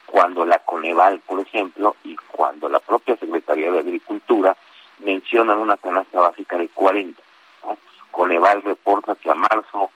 [0.05, 4.57] Cuando la Coneval, por ejemplo, y cuando la propia Secretaría de Agricultura
[4.99, 7.21] mencionan una canasta básica de 40.
[8.11, 9.89] Coneval reporta que a marzo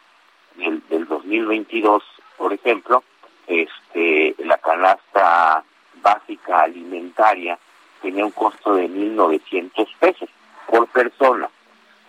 [0.55, 2.03] del, del 2022,
[2.37, 3.03] por ejemplo,
[3.47, 5.61] este, la canasta
[5.95, 7.59] básica alimentaria
[8.01, 10.29] tenía un costo de 1.900 pesos
[10.67, 11.49] por persona.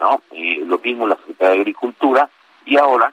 [0.01, 0.21] ¿No?
[0.67, 2.31] lo mismo la Secretaría de Agricultura.
[2.65, 3.13] Y ahora,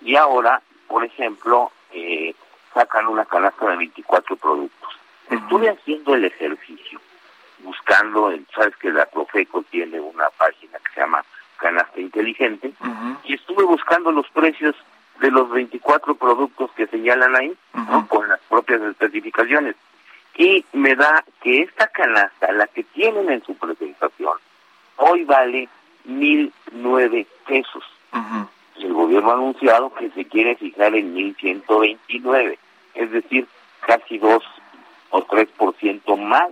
[0.00, 2.34] y ahora, por ejemplo, eh,
[2.74, 4.98] sacan una canasta de 24 productos.
[5.30, 7.00] Estuve haciendo el ejercicio,
[7.58, 11.24] buscando, sabes que la Profeco tiene una página que se llama
[11.58, 12.72] Canasta Inteligente,
[13.24, 14.74] y estuve buscando los precios
[15.20, 17.54] de los 24 productos que señalan ahí,
[18.08, 19.74] con las propias especificaciones.
[20.36, 24.38] Y me da que esta canasta, la que tienen en su presentación,
[24.98, 25.68] hoy vale
[26.04, 27.84] mil nueve pesos.
[28.76, 32.58] El gobierno ha anunciado que se quiere fijar en mil ciento veintinueve,
[32.94, 33.46] es decir,
[33.80, 34.44] casi dos
[35.10, 36.50] o tres por ciento más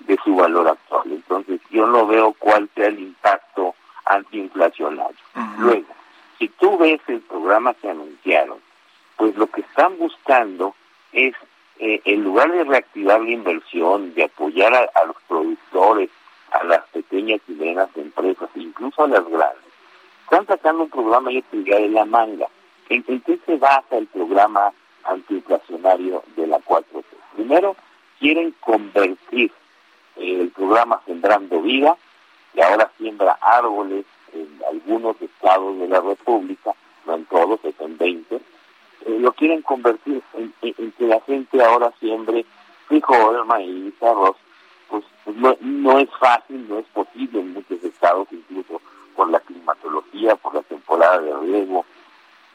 [0.00, 1.12] de su valor actual.
[1.12, 3.74] Entonces yo no veo cuál sea el impacto
[4.06, 5.18] antiinflacionario.
[5.58, 5.86] Luego,
[6.38, 8.58] si tú ves el programa que anunciaron,
[9.16, 10.74] pues lo que están buscando
[11.12, 11.34] es,
[11.78, 16.10] eh, en lugar de reactivar la inversión, de apoyar a los productores,
[16.50, 19.64] a las pequeñas y medianas empresas, incluso a las grandes.
[20.24, 22.48] Están sacando un programa, yo diría, de la manga.
[22.88, 24.72] ¿En, qué se basa el programa
[25.04, 27.04] antiinflacionario de la 4T?
[27.34, 27.76] Primero,
[28.18, 29.52] quieren convertir
[30.16, 31.96] eh, el programa Sembrando Vida,
[32.54, 36.74] que ahora siembra árboles en algunos estados de la República,
[37.06, 38.40] no en todos, es en 20, eh,
[39.20, 42.44] lo quieren convertir en, en, que la gente ahora siembre
[42.86, 44.36] frijol, maíz, arroz,
[45.28, 48.80] pues, no, no es fácil, no es posible en muchos estados, incluso
[49.14, 51.84] por la climatología, por la temporada de riego,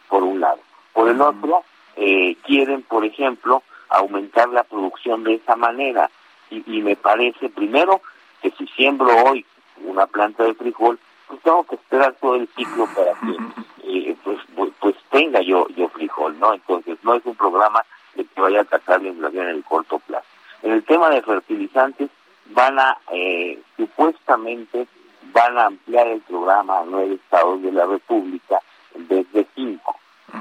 [0.09, 0.57] por un lado.
[0.91, 1.63] Por el otro,
[1.95, 6.09] eh, quieren, por ejemplo, aumentar la producción de esa manera.
[6.49, 8.01] Y, me parece, primero,
[8.41, 9.45] que si siembro hoy
[9.85, 13.37] una planta de frijol, pues tengo que esperar todo el ciclo para que
[14.09, 16.55] eh, pues, pues, pues, tenga yo, yo frijol, ¿no?
[16.55, 20.25] Entonces, no es un programa que vaya a atacar la inflación en el corto plazo.
[20.63, 22.09] En el tema de fertilizantes,
[22.53, 24.87] van a, eh, supuestamente,
[25.33, 28.59] van a ampliar el programa a nueve estados de la República,
[28.95, 29.99] desde 5.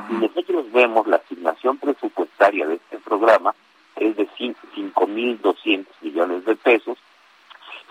[0.08, 3.54] Si nosotros vemos la asignación presupuestaria de este programa,
[3.96, 6.98] es de 5.200 millones de pesos.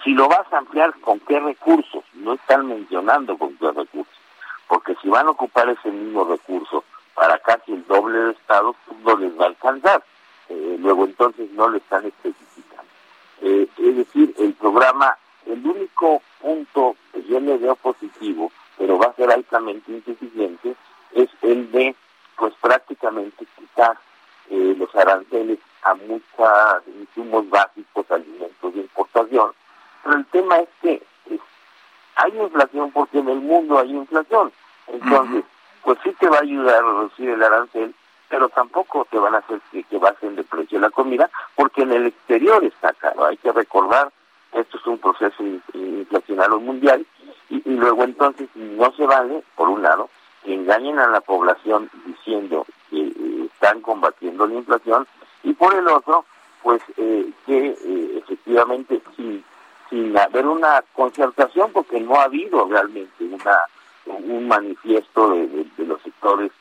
[0.03, 2.03] Si lo vas a ampliar, ¿con qué recursos?
[2.13, 4.15] No están mencionando con qué recursos.
[4.67, 8.99] Porque si van a ocupar ese mismo recurso para casi el doble de estados, pues
[9.01, 10.03] no les va a alcanzar.
[10.49, 12.60] Eh, luego entonces no lo están especificando.
[13.77, 19.15] Es decir, el programa, el único punto que yo le veo positivo, pero va a
[19.15, 20.75] ser altamente insuficiente,
[21.13, 21.95] es el de,
[22.37, 23.97] pues prácticamente quitar
[24.49, 29.51] eh, los aranceles a muchos insumos básicos, alimentos de importación.
[30.03, 31.01] Pero el tema es que
[32.15, 34.51] hay inflación porque en el mundo hay inflación.
[34.87, 35.43] Entonces,
[35.83, 37.95] pues sí te va a ayudar a reducir el arancel,
[38.29, 41.29] pero tampoco te van a hacer que, que bajen de precio la comida,
[41.61, 43.27] porque en el exterior está caro.
[43.27, 44.11] Hay que recordar,
[44.51, 45.43] esto es un proceso
[45.75, 47.05] inflacionario mundial,
[47.51, 50.09] y, luego entonces no se vale, por un lado,
[50.43, 55.05] que engañen a la población diciendo que eh, están combatiendo la inflación,
[55.43, 56.25] y por el otro,
[56.63, 59.43] pues eh, que eh, efectivamente sin,
[59.91, 63.59] sin haber una concertación, porque no ha habido realmente una
[64.07, 66.51] un manifiesto de, los sectores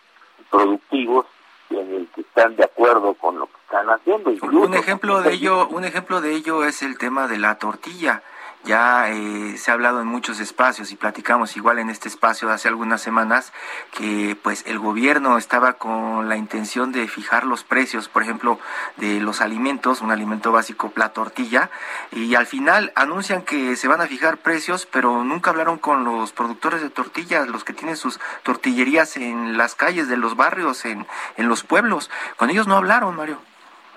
[0.51, 1.25] productivos
[1.71, 2.07] en el
[2.41, 4.31] están de acuerdo con lo que están haciendo.
[4.31, 8.23] un ejemplo de ello, un ejemplo de ello es el tema de la tortilla.
[8.65, 12.69] Ya eh, se ha hablado en muchos espacios y platicamos igual en este espacio hace
[12.69, 13.55] algunas semanas
[13.91, 18.59] que pues el gobierno estaba con la intención de fijar los precios, por ejemplo,
[18.99, 21.71] de los alimentos, un alimento básico, la tortilla,
[22.13, 26.33] y al final anuncian que se van a fijar precios, pero nunca hablaron con los
[26.33, 31.07] productores de tortillas, los que tienen sus tortillerías en las calles de los barrios, en,
[31.39, 32.11] en los pueblos.
[32.37, 33.39] Con ellos no hablaron, Mario.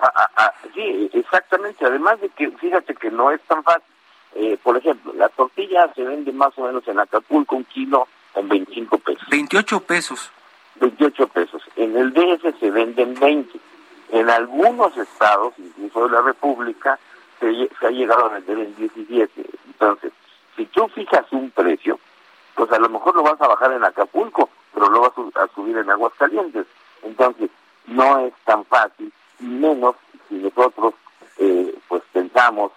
[0.02, 1.86] Ah, ah, ah, sí, exactamente.
[1.86, 3.93] Además de que, fíjate que no es tan fácil
[4.36, 8.50] eh, por ejemplo, la tortilla se vende más o menos en Acapulco un kilo en
[8.50, 9.28] 25 pesos.
[9.30, 10.32] 28 pesos.
[10.76, 11.62] 28 pesos.
[11.76, 13.60] En el DF se venden 20.
[14.12, 17.00] En algunos estados, incluso de la República,
[17.40, 19.46] se, ha llegado a vender en 17.
[19.68, 20.12] Entonces,
[20.56, 22.00] si tú fijas un precio,
[22.56, 25.78] pues a lo mejor lo vas a bajar en Acapulco, pero lo vas a subir
[25.78, 26.66] en Aguascalientes.
[27.04, 27.50] Entonces,
[27.88, 29.96] no es tan fácil, menos
[30.30, 30.94] si nosotros
[31.38, 32.72] eh, pues pensamos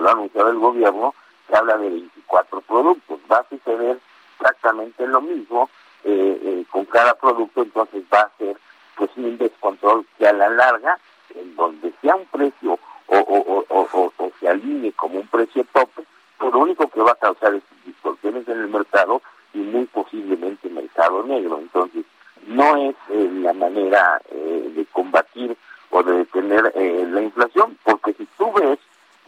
[0.00, 1.14] lo ha anunciado el gobierno,
[1.48, 3.20] se habla de 24 productos.
[3.30, 3.98] Va a suceder
[4.38, 5.68] exactamente lo mismo
[6.04, 8.56] eh, eh, con cada producto, entonces va a ser
[8.96, 10.98] pues un descontrol que a la larga,
[11.34, 16.04] en donde sea un precio o, o, o, o se alinee como un precio tope,
[16.38, 20.68] pues lo único que va a causar es distorsiones en el mercado y muy posiblemente
[20.68, 21.58] mercado negro.
[21.58, 22.04] Entonces,
[22.46, 25.56] no es eh, la manera de combatir
[25.90, 28.78] o de detener la inflación, porque si tú ves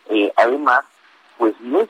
[0.08, 0.84] eh, además,
[1.38, 1.80] pues no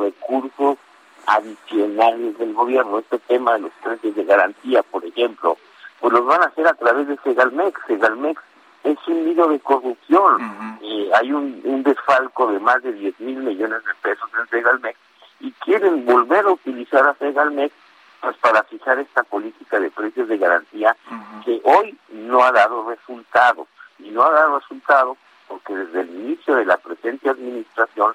[0.00, 0.78] recursos
[1.26, 2.98] adicionales del gobierno.
[2.98, 5.56] Este tema de los precios de garantía, por ejemplo,
[6.00, 7.80] pues los van a hacer a través de Segalmex.
[7.86, 8.40] Segalmex
[8.84, 10.78] es un nido de corrupción.
[10.80, 14.98] y hay un, un, desfalco de más de 10 mil millones de pesos en Segalmex
[15.40, 17.74] y quieren volver a utilizar a Segalmex
[18.20, 20.96] pues para fijar esta política de precios de garantía
[21.44, 23.66] que hoy no ha dado resultado.
[23.98, 28.14] Y no ha dado resultado porque desde el inicio de la presente administración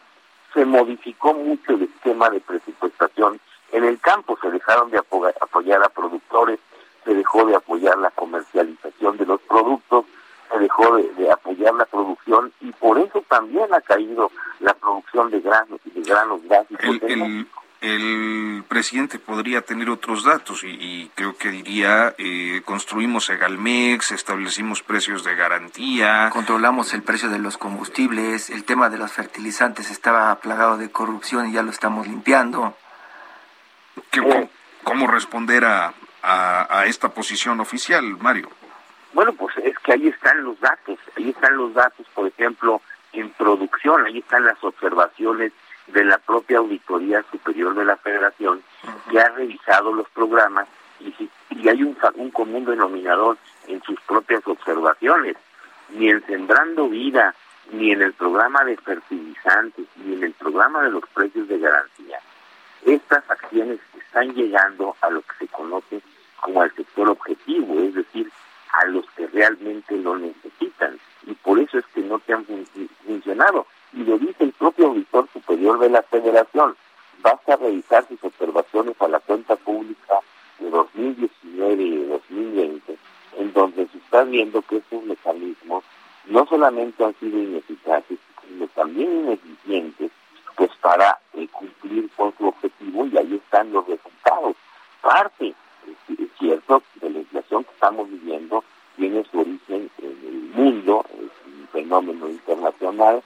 [0.54, 3.40] se modificó mucho el esquema de presupuestación.
[3.72, 6.60] En el campo se dejaron de apoyar a productores,
[7.06, 10.06] se dejó de apoyar la comercialización de los productos,
[10.52, 15.40] se dejó de, apoyar la producción y por eso también ha caído la producción de
[15.42, 17.48] granos y de granos básicos el
[18.80, 25.36] presidente podría tener otros datos y, creo que diría, eh, construimos Egalmex, establecimos precios de
[25.36, 26.30] garantía.
[26.32, 31.50] Controlamos el precio de los combustibles, el tema de los fertilizantes estaba plagado de corrupción
[31.50, 32.78] y ya lo estamos limpiando.
[34.86, 38.50] cómo, responder a, a, a esta posición oficial, Mario?
[39.12, 43.30] Bueno, pues es que ahí están los datos, ahí están los datos, por ejemplo, en
[43.32, 45.52] producción, ahí están las observaciones
[45.94, 48.62] de la propia Auditoría Superior de la Federación,
[49.10, 50.68] que ha revisado los programas
[51.00, 53.38] y, si, y hay un, un común denominador
[53.68, 55.36] en sus propias observaciones.
[55.90, 57.34] Ni en Sembrando Vida,
[57.72, 62.20] ni en el programa de fertilizantes, ni en el programa de los precios de garantía,
[62.86, 66.02] estas acciones están llegando a lo que se conoce
[66.42, 68.32] como al sector objetivo, es decir,
[68.72, 71.00] a los que realmente lo necesitan.
[71.26, 72.46] Y por eso es que no te han
[73.06, 76.76] funcionado y lo dice el propio auditor superior de la federación.
[77.22, 80.20] Basta revisar sus observaciones a la cuenta pública
[80.60, 82.98] de 2019 y de 2020,
[83.38, 85.84] en donde se está viendo que estos mecanismos
[86.26, 90.12] no solamente han sido ineficaces, sino también ineficientes,
[90.56, 94.56] pues para eh, cumplir con su objetivo y ahí están los resultados.
[95.02, 95.54] Parte,
[96.08, 96.30] si,
[99.00, 103.24] tiene su origen en el mundo, es un fenómeno internacional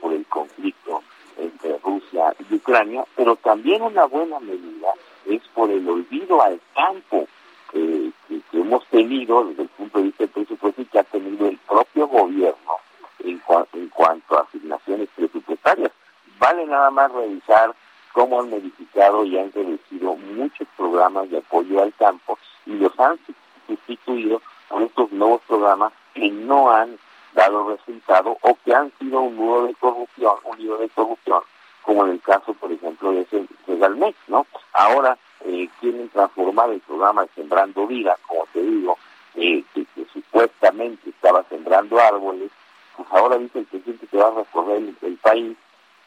[0.00, 1.02] por el conflicto
[1.36, 4.92] entre Rusia y Ucrania, pero también una buena medida
[5.26, 7.26] es por el olvido al campo
[7.72, 8.12] que,
[8.52, 12.06] hemos tenido desde el punto de vista del presupuesto y que ha tenido el propio
[12.06, 12.72] gobierno
[13.18, 15.90] en, en cuanto a asignaciones presupuestarias.
[16.38, 17.74] Vale nada más revisar
[18.12, 23.18] cómo han modificado y han reducido muchos programas de apoyo al campo y los han
[23.66, 26.96] sustituido por estos nuevos programas que no han
[27.34, 27.68] dado
[28.06, 31.42] o que han sido un nudo de corrupción, un nido de corrupción,
[31.82, 34.46] como en el caso, por ejemplo, de ese de ¿no?
[34.72, 38.98] Ahora eh, quieren transformar el programa de Sembrando Vida, como te digo,
[39.36, 42.50] eh, que, supuestamente estaba sembrando árboles,
[42.96, 45.56] pues ahora dice el presidente que va a recorrer el, país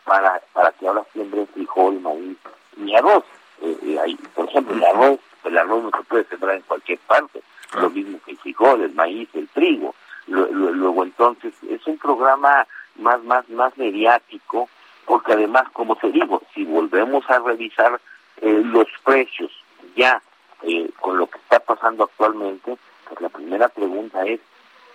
[0.06, 2.38] para, para que ahora siembre frijol, maíz
[2.78, 3.24] y arroz.
[3.62, 7.42] Eh, ahí, por ejemplo, el arroz, el arroz no se puede sembrar en cualquier parte,
[7.80, 9.94] lo mismo que el frijol, el maíz, el trigo.
[10.28, 14.68] Luego entonces es un programa más, más, más mediático,
[15.06, 18.02] porque además, como te digo, si volvemos a revisar
[18.42, 19.52] eh, los precios
[19.96, 20.22] ya
[20.64, 24.42] eh, con lo que está pasando actualmente, pues la primera pregunta es,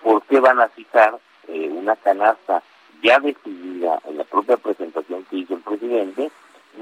[0.02, 1.18] ¿por qué van a fijar
[1.48, 2.62] eh, una canasta
[3.02, 6.30] ya decidida en la propia presentación que hizo el presidente,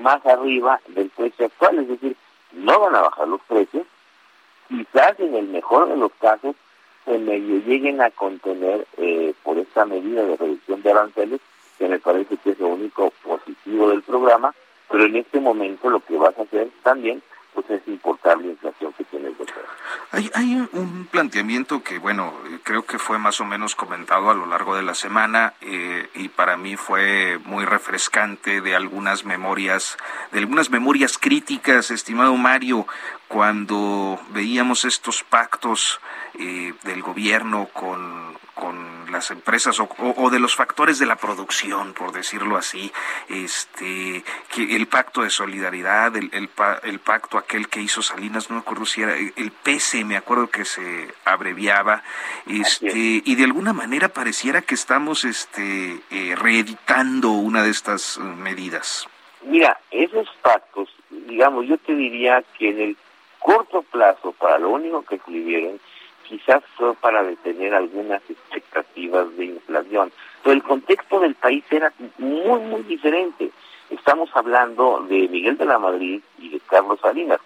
[0.01, 1.79] más arriba del precio actual?
[1.79, 2.17] Es decir,
[2.53, 3.87] no van a bajar los precios,
[4.69, 6.57] quizás en el mejor de los casos
[7.05, 9.20] se medio lleguen a contener eh,
[9.71, 11.41] esta medida de reducción de aranceles,
[11.79, 14.53] que me parece que es lo único positivo del programa,
[14.91, 17.23] pero en este momento lo que vas a hacer también
[17.55, 19.63] pues es importar la inflación que tiene el gobierno.
[20.13, 24.47] Hay, hay un planteamiento que, bueno, creo que fue más o menos comentado a lo
[24.47, 29.97] largo de la semana eh, y para mí fue muy refrescante de algunas memorias,
[30.31, 32.87] de algunas memorias críticas, estimado Mario,
[33.27, 36.01] cuando veíamos estos pactos
[36.39, 38.30] eh, del gobierno con,
[39.11, 42.93] las empresas o, de los factores de la producción, por decirlo así,
[43.29, 48.63] este, que el pacto de solidaridad, el, el, pacto aquel que hizo Salinas, no me
[48.63, 52.03] acuerdo si era el PESE, me acuerdo que se abreviaba,
[52.47, 58.21] este, y de alguna manera pareciera que estamos este, eh, reeditando una de estas eh,
[58.21, 59.07] medidas.
[59.43, 62.97] Mira, esos pactos, digamos, yo te diría que en el
[63.39, 65.81] corto plazo, para lo único que escribieron,
[66.31, 70.13] quizás fue para detener algunas expectativas de inflación.
[70.45, 73.51] Pero el contexto del país era muy, muy diferente.
[73.91, 77.41] Estamos hablando de Miguel de la Madrid y de Carlos Salinas.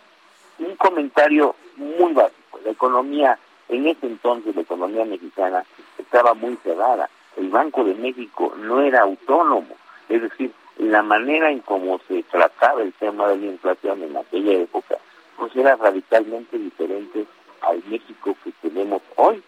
[0.59, 2.61] Un comentario muy básico.
[2.62, 3.39] La economía,
[3.70, 5.64] en ese entonces la economía mexicana
[5.97, 7.09] estaba muy cerrada.
[7.39, 9.74] El Banco de México no era autónomo.
[10.11, 14.53] Es decir, la manera en cómo se trataba el tema de la inflación en aquella
[14.53, 14.99] época,
[15.39, 17.26] pues era radicalmente diferente
[17.69, 19.43] al México que tenemos hoy.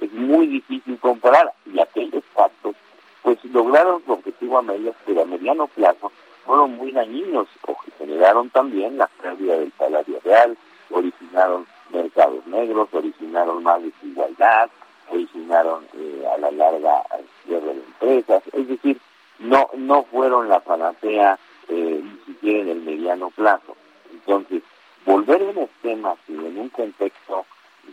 [0.00, 2.76] Es muy difícil comparar y aquellos pactos
[3.22, 6.12] pues lograron su objetivo a mediano, pero a mediano plazo
[6.44, 10.58] fueron muy dañinos o generaron también la pérdida del salario real,
[10.90, 14.68] originaron mercados negros, originaron más desigualdad,
[15.10, 17.02] originaron eh, a la larga
[17.46, 19.00] cierre de empresas, es decir,
[19.38, 23.74] no no fueron la panacea eh, ni siquiera en el mediano plazo.
[24.12, 24.62] Entonces,
[25.04, 27.44] volver a un esquema así, en un contexto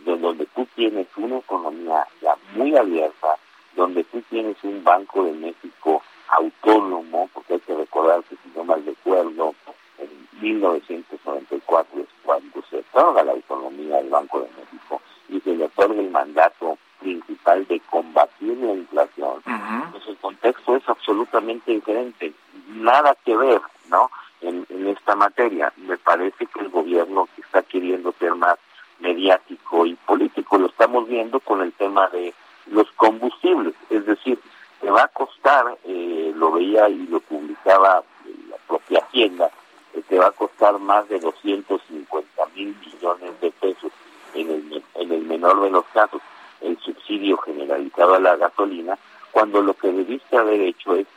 [0.04, 3.36] donde tú tienes una economía ya muy abierta,
[3.76, 8.64] donde tú tienes un Banco de México autónomo, porque hay que recordar que si no
[8.64, 9.54] mal recuerdo,
[9.98, 10.08] en
[10.40, 16.00] 1994 es cuando se otorga la autonomía del Banco de México y se le otorga
[16.00, 19.42] el mandato principal de combatir la inflación,
[19.90, 22.32] pues el contexto es absolutamente diferente,
[22.68, 24.08] nada que ver, ¿no?
[24.42, 25.72] en, esta materia.
[25.76, 28.58] Me parece que el gobierno está queriendo ser más
[29.00, 32.34] mediático y político, lo estamos viendo con el tema de
[32.66, 34.38] los combustibles, es decir,
[34.80, 38.04] te va a costar, eh, lo veía y lo publicaba
[38.48, 39.50] la propia Hacienda,
[39.94, 43.92] eh, te va a costar más de 250 mil millones de pesos
[44.34, 46.20] en el, en el menor de los casos
[46.60, 48.96] el subsidio generalizado a la gasolina,
[49.32, 51.08] cuando lo que debiste haber hecho es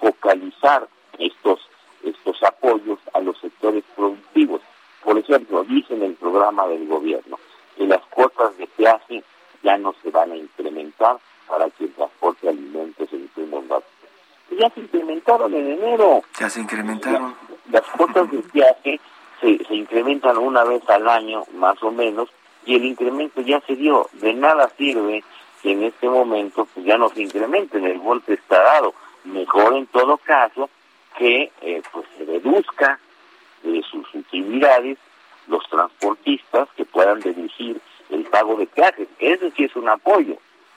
[0.00, 1.60] focalizar estos
[2.04, 4.60] estos apoyos a los sectores productivos.
[5.02, 7.38] Por ejemplo, dice en el programa del gobierno
[7.76, 9.22] que las cuotas de peaje
[9.62, 10.36] ya no se van a
[11.46, 13.92] para que el transporte de alimentos en insumos básicos.
[14.58, 16.22] Ya se incrementaron en enero.
[16.38, 17.34] Ya se incrementaron.
[17.70, 19.00] las cuotas de peaje
[19.40, 22.28] se, se incrementan una vez al año, más o menos,
[22.66, 24.08] y el incremento ya se dio.
[24.12, 25.24] De nada sirve
[25.62, 28.94] que en este momento pues, ya no se incrementen, el golpe está dado.
[29.24, 30.68] Mejor en todo caso
[31.16, 32.98] que eh, pues se reduzca
[33.62, 34.98] de sus utilidades
[35.46, 37.80] los transportistas que puedan deducir
[38.10, 39.08] el pago de peajes.
[39.18, 40.36] Ese sí es un apoyo,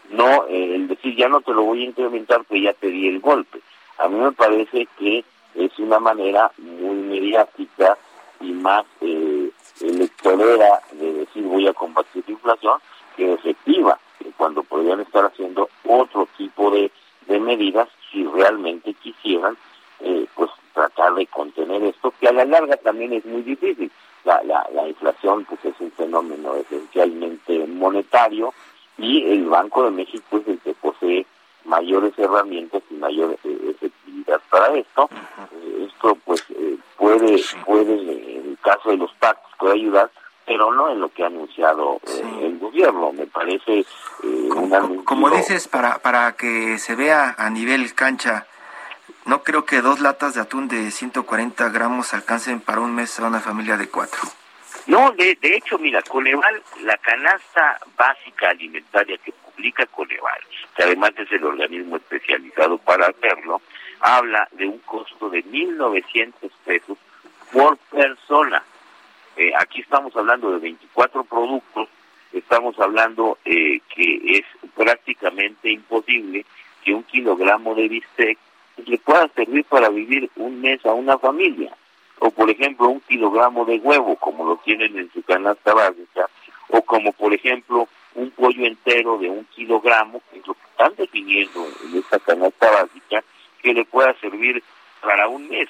[0.09, 3.07] no eh, el decir ya no te lo voy a incrementar, que ya te di
[3.07, 3.59] el golpe.
[3.97, 5.23] A mí me parece que
[5.55, 7.97] es una manera muy mediática
[8.39, 9.49] y más eh,
[9.81, 12.79] electorera de decir voy a combatir la inflación
[13.15, 13.99] que efectiva,
[14.35, 16.91] cuando podrían estar haciendo otro tipo de,
[17.27, 19.57] de medidas si realmente quisieran
[19.99, 23.91] eh, pues tratar de contener esto, que a la larga también es muy difícil.
[24.25, 28.53] La, la, la inflación pues es un fenómeno esencialmente monetario
[28.97, 31.25] y el Banco de México es el que posee
[31.65, 35.09] mayores herramientas y mayor eh, efectividad para esto.
[35.51, 40.09] Eh, esto pues eh, puede, puede, en el caso de los pactos, puede ayudar,
[40.45, 41.99] pero no en lo que ha anunciado
[42.41, 43.11] el gobierno.
[43.11, 43.85] Me parece
[44.49, 48.47] como, como dices, para, para que se vea a nivel cancha,
[49.25, 53.27] no creo que dos latas de atún de 140 gramos alcancen para un mes a
[53.27, 54.21] una familia de cuatro.
[54.87, 60.39] No, de, de hecho, mira, Coneval, la canasta básica alimentaria que publica Coneval,
[60.77, 63.61] que además es el organismo especializado para hacerlo,
[63.99, 66.33] habla de un costo de 1.900
[66.63, 66.97] pesos
[67.51, 68.63] por persona.
[69.35, 71.89] Eh, aquí estamos hablando de 24 productos,
[72.31, 76.45] estamos hablando eh, que es prácticamente imposible
[76.85, 78.37] que un kilogramo de bistec
[78.85, 81.75] le pueda servir para vivir un mes a una familia
[82.27, 86.29] o por ejemplo un kilogramo de huevo como lo tienen en su canasta básica
[86.69, 90.93] o como por ejemplo un pollo entero de un kilogramo que es lo que están
[90.97, 93.23] definiendo en esta canasta básica
[93.61, 94.61] que le pueda servir
[95.01, 95.69] para un mes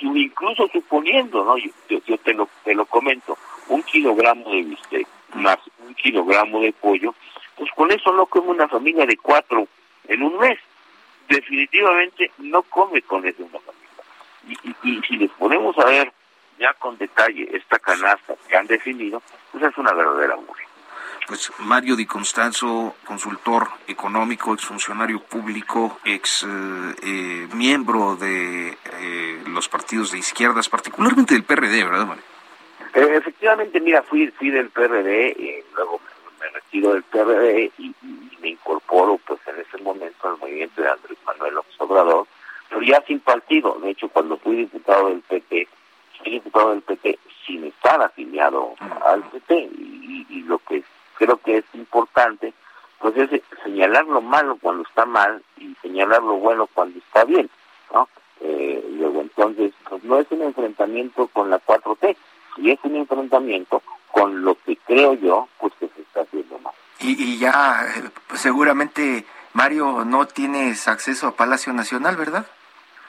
[0.00, 1.70] incluso suponiendo no yo,
[2.06, 3.36] yo te lo te lo comento
[3.68, 7.14] un kilogramo de bistec más un kilogramo de pollo
[7.56, 9.66] pues con eso no come una familia de cuatro
[10.06, 10.58] en un mes.
[11.28, 13.58] Definitivamente no come con eso una
[14.48, 16.12] y, si les ponemos a ver
[16.58, 19.22] ya con detalle esta canasta que han definido,
[19.52, 20.64] pues es una verdadera burla.
[21.26, 26.46] Pues Mario Di Constanzo, consultor económico, exfuncionario público, ex eh,
[27.02, 32.24] eh, miembro de eh, los partidos de izquierdas, particularmente del PRD, ¿verdad, Mario?
[32.94, 36.00] efectivamente, mira, fui, fui del PRD, y luego
[36.40, 40.88] me, retiro del PRD y, y, me incorporo pues en ese momento al movimiento de
[40.88, 42.26] Andrés Manuel Obrador,
[42.68, 43.78] pero ya sin partido.
[43.80, 45.68] De hecho, cuando fui diputado del PP,
[46.18, 49.70] fui diputado del PP sin estar afiliado al PP.
[49.72, 50.82] Y, lo que
[51.18, 52.54] creo que es importante,
[53.00, 57.50] pues es señalar lo malo cuando está mal y señalar lo bueno cuando está bien,
[57.92, 58.08] ¿no?
[58.40, 62.16] Eh, luego entonces, pues no es un enfrentamiento con la 4T,
[62.56, 66.72] y es un enfrentamiento con lo que creo yo, pues que se está haciendo mal.
[67.00, 72.46] Y, y ya, eh, pues seguramente, Mario, no tienes acceso a Palacio Nacional, ¿verdad?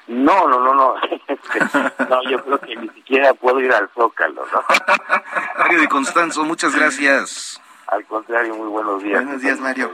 [0.09, 0.95] No, no, no, no.
[2.09, 4.63] no, yo creo que ni siquiera puedo ir al Zócalo, ¿no?
[5.59, 7.61] Mario de Constanzo, muchas gracias.
[7.85, 9.23] Al contrario, muy buenos días.
[9.23, 9.91] Buenos días, Mario.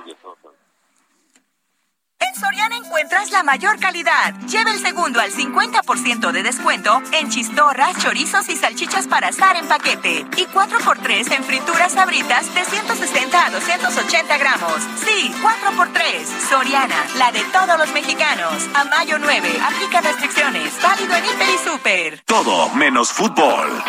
[2.28, 4.34] En Soriana encuentras la mayor calidad.
[4.48, 9.68] Lleva el segundo al 50% de descuento en chistorras, chorizos y salchichas para asar en
[9.68, 10.26] paquete.
[10.38, 14.78] Y 4x3 en frituras sabritas de 160 a 280 gramos.
[15.06, 16.50] Sí, 4x3.
[16.50, 18.68] Soriana, la de todos los mexicanos.
[18.74, 20.72] A mayo 9, aplica restricciones.
[20.82, 22.24] Válido en Hiper y Super.
[22.26, 23.84] Todo menos fútbol.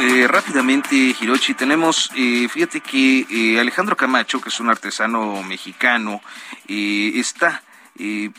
[0.00, 6.20] Eh, rápidamente, Hirochi, tenemos, eh, fíjate que eh, Alejandro Camacho, que es un artesano mexicano,
[6.68, 7.62] está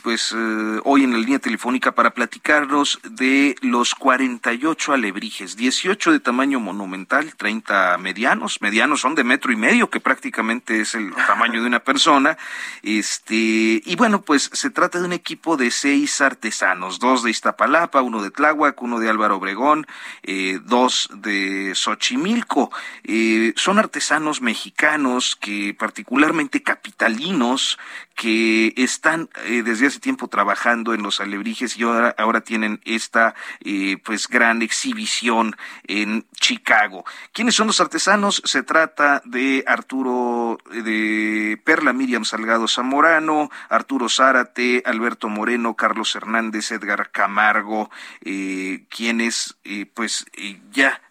[0.04, 6.20] pues eh, hoy en la línea telefónica para platicarnos de los 48 alebrijes, 18 de
[6.22, 11.62] tamaño monumental, 30 medianos, medianos son de metro y medio, que prácticamente es el tamaño
[11.62, 12.38] de una persona,
[12.84, 18.02] este, y bueno, pues se trata de un equipo de seis artesanos, dos de Iztapalapa,
[18.02, 19.88] uno de Tláhuac, uno de Álvaro Obregón,
[20.24, 22.72] eh, dos de Xochimilco,
[23.04, 27.78] eh, son artesanos mexicanos que particularmente capitalinos,
[28.20, 33.34] que están eh, desde hace tiempo trabajando en los alebrijes y ahora, ahora tienen esta
[33.64, 35.56] eh, pues gran exhibición
[35.88, 37.06] en Chicago.
[37.32, 38.42] ¿Quiénes son los artesanos?
[38.44, 46.74] Se trata de Arturo, de Perla Miriam Salgado Zamorano, Arturo Zárate, Alberto Moreno, Carlos Hernández,
[46.74, 47.90] Edgar Camargo,
[48.26, 49.56] eh, quienes
[49.94, 50.26] pues
[50.72, 51.02] ya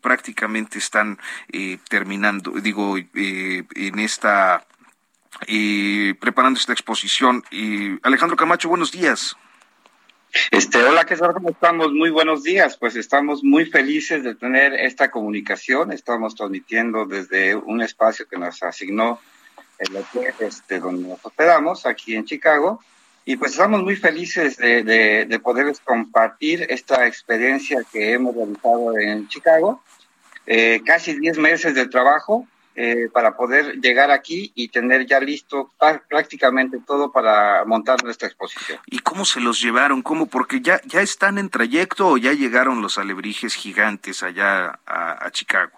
[0.00, 1.18] prácticamente están
[1.88, 4.66] terminando, digo, en esta
[5.46, 7.42] y preparando esta exposición.
[7.50, 9.36] Y Alejandro Camacho, buenos días.
[10.50, 11.34] Este, hola, ¿qué tal?
[11.34, 11.92] ¿Cómo estamos?
[11.92, 12.76] Muy buenos días.
[12.76, 15.92] Pues estamos muy felices de tener esta comunicación.
[15.92, 19.20] Estamos transmitiendo desde un espacio que nos asignó
[19.78, 22.80] el hotel este, donde nos hospedamos, aquí en Chicago.
[23.24, 29.28] Y pues estamos muy felices de, de, poderles compartir esta experiencia que hemos realizado en
[29.28, 29.82] Chicago
[30.46, 35.70] eh, casi 10 meses de trabajo eh, para poder llegar aquí y tener ya listo
[36.08, 38.78] prácticamente todo para montar nuestra exposición.
[38.86, 40.00] ¿Y cómo se los llevaron?
[40.00, 40.24] ¿Cómo?
[40.24, 45.72] Porque ya, ya están en trayecto o ya llegaron los alebrijes gigantes allá a, Chicago.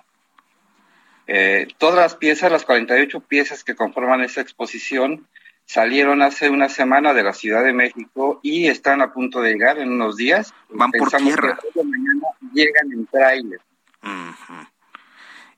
[1.26, 5.26] Eh, todas las piezas, las 48 piezas que conforman esta exposición,
[5.64, 9.78] salieron hace una semana de la Ciudad de México y están a punto de llegar
[9.78, 10.54] en unos días.
[10.68, 11.58] Van por tierra.
[11.74, 13.60] mañana llegan en tráiler.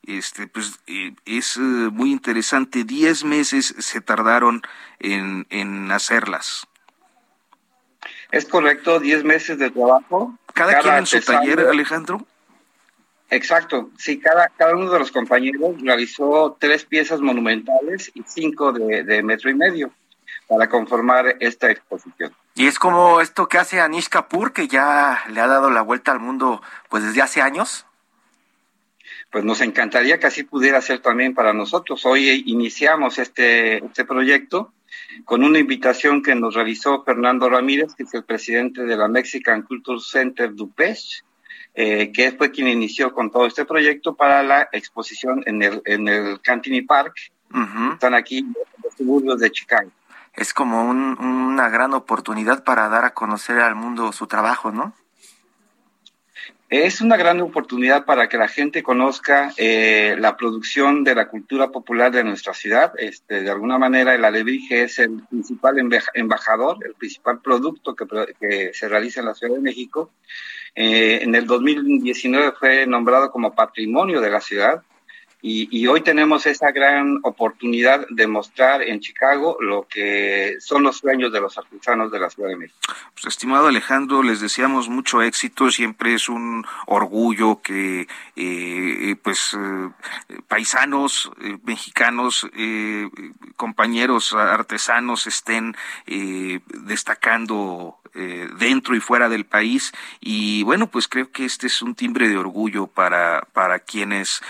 [0.07, 2.85] Este, pues eh, es eh, muy interesante.
[2.85, 4.63] Diez meses se tardaron
[5.01, 6.67] en, en hacerlas.
[8.31, 10.39] Es correcto, diez meses de trabajo.
[10.55, 12.25] ¿Cada, quien en su taller, Alejandro?
[13.31, 19.03] Exacto, sí, cada, cada uno de los compañeros realizó tres piezas monumentales y cinco de,
[19.03, 19.91] de metro y medio
[20.47, 22.33] para conformar esta exposición.
[22.55, 26.13] Y es como esto que hace Anish Kapoor, que ya le ha dado la vuelta
[26.13, 27.85] al mundo pues desde hace años
[29.31, 32.07] pues nos encantaría que así pudiera ser también para nosotros.
[32.07, 34.73] Hoy iniciamos este, este proyecto
[35.25, 39.63] con una invitación que nos realizó Fernando Ramírez, que es el presidente de la Mexican
[39.63, 41.25] Culture Center Dupech,
[41.75, 46.09] eh, que fue quien inició con todo este proyecto para la exposición en el, en
[46.09, 47.15] el Cantini Park.
[47.93, 49.91] Están aquí en los suburbios de Chicago.
[50.35, 54.95] Es como una gran oportunidad para dar a conocer al mundo su trabajo, ¿no?
[56.69, 61.71] Es una gran oportunidad para que la gente conozca eh, la producción de la cultura
[61.71, 62.93] popular de nuestra ciudad.
[62.99, 65.77] Este, de alguna manera, el alebrije es el principal
[66.15, 70.11] embajador, el principal producto que, se realiza en la Ciudad de México.
[70.75, 74.83] Eh, en el 2019 fue nombrado como patrimonio de la ciudad
[75.43, 81.33] y, hoy tenemos esa gran oportunidad de mostrar en Chicago lo que son los sueños
[81.33, 82.79] de los artesanos de la Ciudad de México.
[83.15, 85.71] Pues, estimado Alejandro, les deseamos mucho éxito.
[85.71, 89.89] Siempre es un orgullo que eh, pues eh,
[90.49, 92.47] paisanos eh, mexicanos,
[93.57, 95.77] compañeros artesanos estén
[96.07, 97.99] destacando
[98.59, 99.93] dentro y fuera del país.
[100.21, 104.41] Y bueno, pues creo que este es un timbre de orgullo para, para quienes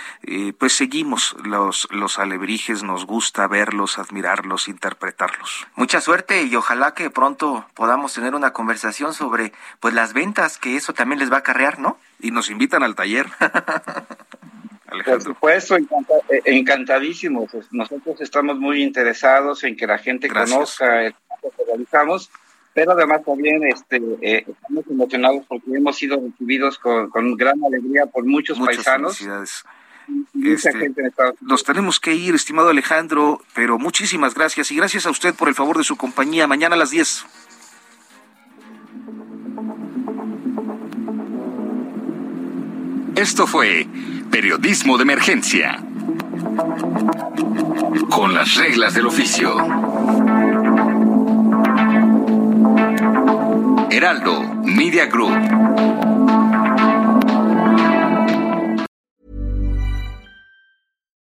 [0.58, 5.66] pues seguimos los, los alebrijes, nos gusta verlos, admirarlos, interpretarlos.
[5.74, 10.76] Mucha suerte y ojalá que pronto podamos tener una conversación sobre pues las ventas, que
[10.76, 11.98] eso también les va a acarrear, ¿no?
[12.20, 13.26] Y nos invitan al taller.
[15.04, 15.86] Por supuesto, eh,
[16.44, 17.50] encantadísimos.
[17.72, 22.30] Nosotros estamos muy interesados en que la gente conozca el trabajo que realizamos
[22.74, 28.26] pero además también este, eh, estamos emocionados porque hemos sido recibidos con, gran alegría por
[28.26, 29.18] muchos Muchas paisanos.
[30.44, 30.92] Este,
[31.40, 35.54] nos tenemos que ir, estimado Alejandro, pero muchísimas gracias y gracias a usted por el
[35.54, 36.46] favor de su compañía.
[36.46, 37.24] Mañana a las 10.
[43.16, 43.86] Esto fue
[44.30, 45.82] Periodismo de Emergencia.
[48.10, 49.56] Con las reglas del oficio.
[53.90, 56.15] Heraldo Media Group.